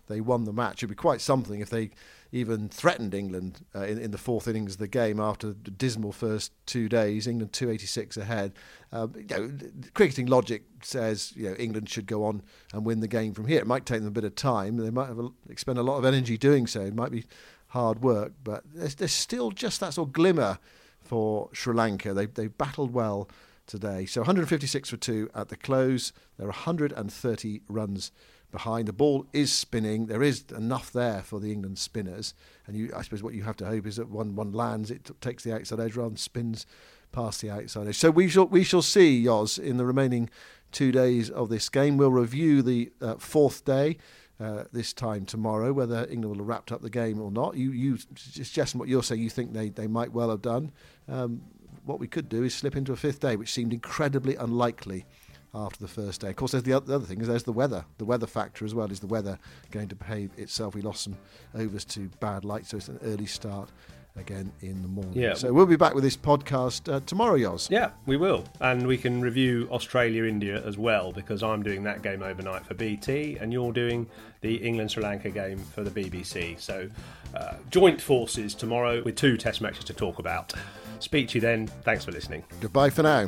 they 0.08 0.22
won 0.22 0.46
the 0.46 0.54
match. 0.54 0.80
It'd 0.80 0.90
be 0.90 0.96
quite 0.96 1.20
something 1.20 1.60
if 1.60 1.70
they 1.70 1.92
even 2.32 2.70
threatened 2.70 3.14
England 3.14 3.66
uh, 3.76 3.84
in, 3.84 3.98
in, 3.98 4.12
the 4.12 4.18
fourth 4.18 4.48
innings 4.48 4.74
of 4.74 4.80
the 4.80 4.88
game 4.88 5.20
after 5.20 5.48
the 5.48 5.72
dismal 5.72 6.12
first 6.12 6.52
two 6.66 6.90
days. 6.90 7.28
England 7.28 7.54
286 7.54 8.18
ahead. 8.18 8.54
Uh, 8.92 9.08
you 9.16 9.26
know, 9.30 9.52
cricketing 9.94 10.28
logic 10.28 10.64
says 10.82 11.34
you 11.36 11.50
know 11.50 11.56
England 11.56 11.90
should 11.90 12.06
go 12.06 12.24
on 12.26 12.42
and 12.74 12.86
win 12.86 13.00
the 13.00 13.08
game 13.08 13.34
from 13.34 13.48
here. 13.48 13.60
It 13.60 13.68
might 13.68 13.86
take 13.86 14.00
them 14.00 14.08
a 14.08 14.12
bit 14.12 14.24
of 14.24 14.36
time. 14.36 14.78
They 14.78 14.90
might 14.90 15.08
have 15.08 15.20
a, 15.20 15.30
expend 15.50 15.80
a 15.80 15.84
lot 15.84 15.98
of 15.98 16.06
energy 16.06 16.38
doing 16.38 16.68
so. 16.68 16.82
It 16.82 16.96
might 16.96 17.12
be 17.12 17.26
hard 17.68 18.02
work, 18.02 18.34
but 18.44 18.64
there's, 18.74 18.96
there's 18.96 19.14
still 19.14 19.52
just 19.52 19.80
that 19.80 19.94
sort 19.94 20.10
of 20.10 20.14
glimmer 20.14 20.60
for 21.02 21.50
Sri 21.54 21.74
Lanka. 21.74 22.14
They 22.14 22.26
they 22.26 22.48
battled 22.48 22.94
well 22.94 23.30
today. 23.68 24.06
So 24.06 24.22
156 24.22 24.90
for 24.90 24.98
two 24.98 25.30
at 25.36 25.50
the 25.50 25.58
close. 25.58 26.14
There 26.38 26.48
are 26.48 26.50
130 26.50 27.62
runs 27.68 28.12
behind. 28.52 28.88
The 28.88 28.94
ball 28.94 29.26
is 29.34 29.52
spinning. 29.52 30.08
There 30.08 30.24
is 30.24 30.46
enough 30.56 30.92
there 30.92 31.22
for 31.22 31.40
the 31.40 31.52
England 31.52 31.78
spinners. 31.78 32.34
And 32.66 32.76
you, 32.76 32.92
I 32.96 33.02
suppose 33.02 33.22
what 33.22 33.34
you 33.34 33.44
have 33.44 33.58
to 33.58 33.66
hope 33.66 33.86
is 33.86 33.98
that 33.98 34.10
one 34.10 34.36
one 34.36 34.54
lands, 34.54 34.90
it 34.90 35.10
takes 35.22 35.44
the 35.44 35.54
outside 35.54 35.80
edge 35.80 35.96
rather 35.96 36.10
than 36.10 36.18
spins 36.18 36.66
past 37.12 37.42
the 37.42 37.52
outside 37.52 37.88
edge. 37.88 37.98
So 37.98 38.10
we 38.10 38.28
shall 38.28 38.48
we 38.48 38.64
shall 38.64 38.82
see 38.82 39.24
Yoz 39.24 39.60
in 39.60 39.78
the 39.78 39.86
remaining 39.86 40.30
two 40.72 40.92
days 40.92 41.30
of 41.30 41.50
this 41.50 41.70
game. 41.70 41.98
We'll 41.98 42.12
review 42.12 42.62
the 42.62 42.92
uh, 43.02 43.16
fourth 43.16 43.66
day 43.66 43.98
uh, 44.40 44.66
this 44.72 44.94
time 44.94 45.26
tomorrow, 45.26 45.74
whether 45.74 46.06
England 46.10 46.26
will 46.26 46.38
have 46.38 46.48
wrapped 46.48 46.72
up 46.72 46.82
the 46.82 46.90
game 46.90 47.22
or 47.22 47.32
not. 47.32 47.56
You, 47.56 47.72
you 47.72 47.98
suggesting 48.16 48.80
what 48.80 48.88
you're 48.88 49.04
saying, 49.04 49.22
you 49.22 49.30
think 49.30 49.54
they, 49.54 49.70
they 49.70 49.88
might 49.88 50.12
well 50.12 50.30
have 50.30 50.42
done. 50.42 50.72
Um, 51.08 51.42
what 51.88 52.00
we 52.00 52.08
could 52.08 52.30
do 52.30 52.44
is 52.44 52.54
slip 52.54 52.76
into 52.76 52.92
a 52.92 52.96
fifth 52.96 53.20
day, 53.20 53.36
which 53.36 53.52
seemed 53.52 53.74
incredibly 53.74 54.36
unlikely 54.36 55.06
after 55.54 55.80
the 55.80 55.88
first 55.88 56.22
day. 56.22 56.30
Of 56.30 56.36
course, 56.36 56.52
there's 56.52 56.64
the 56.64 56.74
other 56.74 57.00
thing 57.00 57.22
is 57.22 57.28
there's 57.28 57.44
the 57.44 57.54
weather. 57.54 57.86
The 57.98 58.06
weather 58.06 58.28
factor 58.28 58.66
as 58.66 58.76
well. 58.76 58.92
Is 58.92 59.00
the 59.00 59.08
weather 59.08 59.40
going 59.72 59.88
to 59.88 59.96
behave 59.96 60.32
itself? 60.38 60.76
We 60.76 60.82
lost 60.82 61.04
some 61.04 61.18
overs 61.56 61.86
to 61.86 62.10
bad 62.20 62.46
light, 62.46 62.66
so 62.66 62.78
it's 62.78 62.90
an 62.90 63.00
early 63.04 63.26
start 63.26 63.70
again 64.18 64.52
in 64.62 64.82
the 64.82 64.88
morning. 64.88 65.14
Yeah. 65.14 65.36
So 65.36 65.54
we'll 65.54 65.66
be 65.66 65.76
back 65.76 65.94
with 65.94 66.04
this 66.04 66.18
podcast 66.18 66.92
uh, 66.92 67.00
tomorrow, 67.02 67.38
Yoz. 67.38 67.70
Yeah, 67.70 67.92
we 68.06 68.18
will. 68.18 68.44
And 68.60 68.88
we 68.88 68.98
can 68.98 69.22
review 69.22 69.68
Australia 69.72 70.24
India 70.24 70.64
as 70.66 70.78
well 70.78 71.12
because 71.12 71.44
I'm 71.44 71.64
doing 71.64 71.84
that 71.84 72.02
game 72.02 72.24
overnight 72.24 72.66
for 72.66 72.74
BT 72.74 73.38
and 73.40 73.54
you're 73.54 73.72
doing 73.72 74.10
the 74.42 74.56
England 74.56 74.92
Sri 74.92 75.04
Lanka 75.04 75.30
game 75.30 75.60
for 75.60 75.84
the 75.84 75.92
BBC. 75.92 76.60
So 76.60 76.90
uh, 77.36 77.56
joint 77.70 78.02
forces 78.02 78.56
tomorrow 78.56 79.02
with 79.04 79.16
two 79.16 79.38
test 79.38 79.62
matches 79.62 79.84
to 79.86 79.94
talk 79.94 80.20
about. 80.20 80.54
Speak 81.00 81.30
to 81.30 81.36
you 81.36 81.42
then. 81.42 81.68
Thanks 81.68 82.06
for 82.06 82.12
listening. 82.12 82.44
Goodbye 82.62 82.90
for 82.90 83.04
now. 83.04 83.28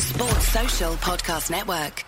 Sport 0.00 0.42
Social 0.42 0.92
Podcast 0.94 1.50
Network. 1.50 2.07